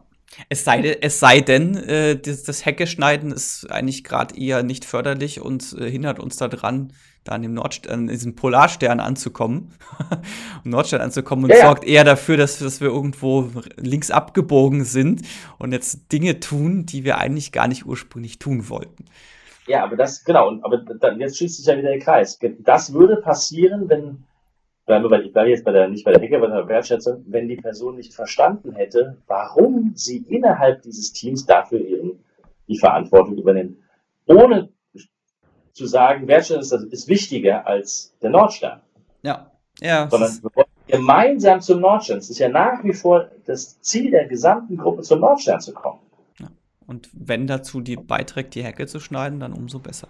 [0.49, 4.85] Es sei, es sei denn, äh, das, das Hecke schneiden ist eigentlich gerade eher nicht
[4.85, 9.73] förderlich und äh, hindert uns daran, da an dem Nordstern, diesem Polarstern anzukommen,
[10.65, 15.21] um Nordstern anzukommen und ja, sorgt eher dafür, dass, dass wir irgendwo links abgebogen sind
[15.57, 19.05] und jetzt Dinge tun, die wir eigentlich gar nicht ursprünglich tun wollten.
[19.67, 22.37] Ja, aber das, genau, aber dann, jetzt schließt sich ja wieder der Kreis.
[22.59, 24.23] Das würde passieren, wenn,
[24.85, 27.23] bleiben wir bei, ich bleibe jetzt bei der, nicht bei der Ecke, bei der Wertschätzung,
[27.27, 32.23] wenn die Person nicht verstanden hätte, warum sie innerhalb dieses Teams dafür ihren,
[32.67, 33.77] die Verantwortung übernimmt.
[34.25, 34.69] Ohne
[35.73, 38.81] zu sagen, Wertschätzung ist wichtiger als der Nordstern.
[39.23, 40.07] Ja, ja.
[40.09, 42.19] Sondern wir wollen gemeinsam zum Nordstern.
[42.19, 45.99] Es ist ja nach wie vor das Ziel der gesamten Gruppe zum Nordstern zu kommen.
[46.39, 46.47] Ja.
[46.85, 50.07] Und wenn dazu die beiträgt, die Hecke zu schneiden, dann umso besser.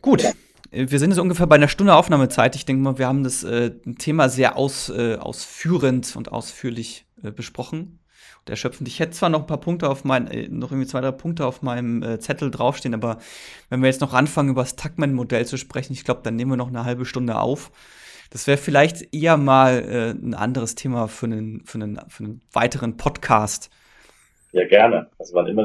[0.00, 0.22] Gut.
[0.22, 0.32] Ja.
[0.70, 2.56] Wir sind jetzt ungefähr bei einer Stunde Aufnahmezeit.
[2.56, 7.30] Ich denke mal, wir haben das äh, Thema sehr aus, äh, ausführend und ausführlich äh,
[7.30, 8.00] besprochen
[8.40, 8.88] und erschöpfend.
[8.88, 11.46] Ich hätte zwar noch ein paar Punkte auf mein, äh, noch irgendwie zwei, drei Punkte
[11.46, 13.18] auf meinem äh, Zettel draufstehen, aber
[13.68, 16.56] wenn wir jetzt noch anfangen, über das Tuckman-Modell zu sprechen, ich glaube, dann nehmen wir
[16.56, 17.70] noch eine halbe Stunde auf.
[18.30, 22.40] Das wäre vielleicht eher mal äh, ein anderes Thema für einen, für, einen, für einen
[22.52, 23.70] weiteren Podcast.
[24.52, 25.10] Ja, gerne.
[25.18, 25.64] Also wann immer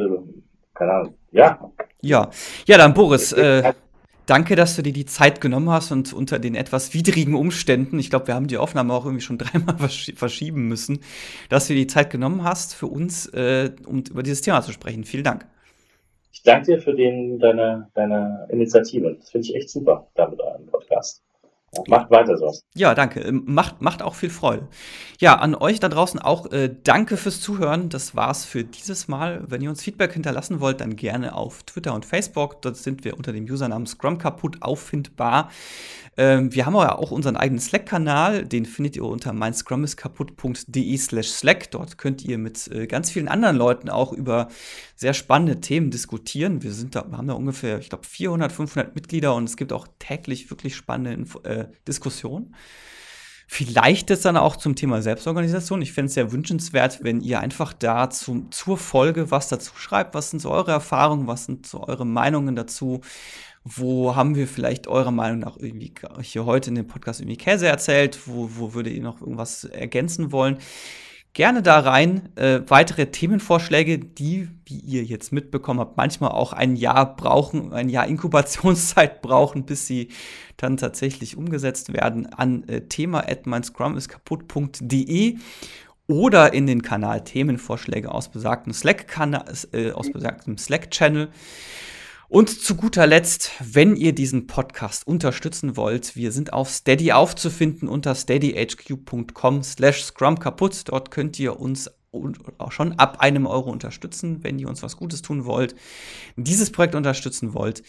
[0.73, 1.15] keine Ahnung.
[1.31, 1.71] Ja.
[2.01, 2.29] Ja.
[2.65, 3.73] Ja, dann Boris, äh,
[4.31, 8.09] Danke, dass du dir die Zeit genommen hast und unter den etwas widrigen Umständen, ich
[8.09, 11.01] glaube, wir haben die Aufnahme auch irgendwie schon dreimal verschieben müssen,
[11.49, 14.71] dass du dir die Zeit genommen hast für uns, äh, um über dieses Thema zu
[14.71, 15.03] sprechen.
[15.03, 15.45] Vielen Dank.
[16.31, 19.17] Ich danke dir für den, deine, deine Initiative.
[19.19, 20.50] Das finde ich echt super, da mit eurem Podcast.
[21.87, 22.53] Macht weiter so.
[22.75, 23.21] Ja, danke.
[23.21, 24.67] Ähm, macht, macht auch viel Freude.
[25.19, 27.87] Ja, an euch da draußen auch äh, danke fürs Zuhören.
[27.87, 29.43] Das war's für dieses Mal.
[29.47, 32.61] Wenn ihr uns Feedback hinterlassen wollt, dann gerne auf Twitter und Facebook.
[32.61, 35.49] Dort sind wir unter dem Usernamen Scrum kaputt auffindbar.
[36.17, 41.71] Ähm, wir haben aber auch unseren eigenen Slack-Kanal, den findet ihr unter meinscrumiskaputt.de slash Slack.
[41.71, 44.49] Dort könnt ihr mit äh, ganz vielen anderen Leuten auch über
[44.95, 46.63] sehr spannende Themen diskutieren.
[46.63, 49.87] Wir sind da, haben da ungefähr, ich glaube, 400, 500 Mitglieder und es gibt auch
[49.99, 52.55] täglich wirklich spannende Info äh, Diskussionen.
[53.53, 55.81] Vielleicht ist dann auch zum Thema Selbstorganisation.
[55.81, 60.15] Ich fände es sehr wünschenswert, wenn ihr einfach da zum, zur Folge was dazu schreibt.
[60.15, 61.27] Was sind so eure Erfahrungen?
[61.27, 63.01] Was sind so eure Meinungen dazu?
[63.65, 67.67] Wo haben wir vielleicht eurer Meinung nach irgendwie hier heute in dem Podcast irgendwie Käse
[67.67, 68.21] erzählt?
[68.25, 70.57] Wo, wo würdet ihr noch irgendwas ergänzen wollen?
[71.33, 72.29] Gerne da rein.
[72.35, 77.87] Äh, weitere Themenvorschläge, die, wie ihr jetzt mitbekommen habt, manchmal auch ein Jahr brauchen, ein
[77.87, 80.09] Jahr Inkubationszeit brauchen, bis sie
[80.57, 85.37] dann tatsächlich umgesetzt werden, an äh, thema at kaputt.de
[86.07, 91.29] oder in den Kanal Themenvorschläge aus besagtem Slack-Kanal, äh, aus besagtem Slack-Channel.
[92.31, 97.89] Und zu guter Letzt, wenn ihr diesen Podcast unterstützen wollt, wir sind auf Steady aufzufinden
[97.89, 100.83] unter steadyhq.com slash scrum kaputt.
[100.85, 101.91] Dort könnt ihr uns
[102.57, 105.75] auch schon ab einem Euro unterstützen, wenn ihr uns was Gutes tun wollt,
[106.37, 107.83] dieses Projekt unterstützen wollt.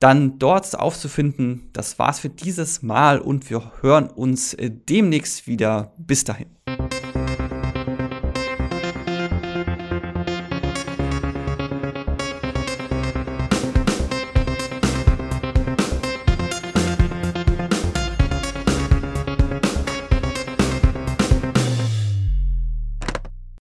[0.00, 1.70] dann dort aufzufinden.
[1.72, 5.94] Das war's für dieses Mal und wir hören uns äh, demnächst wieder.
[5.96, 6.48] Bis dahin.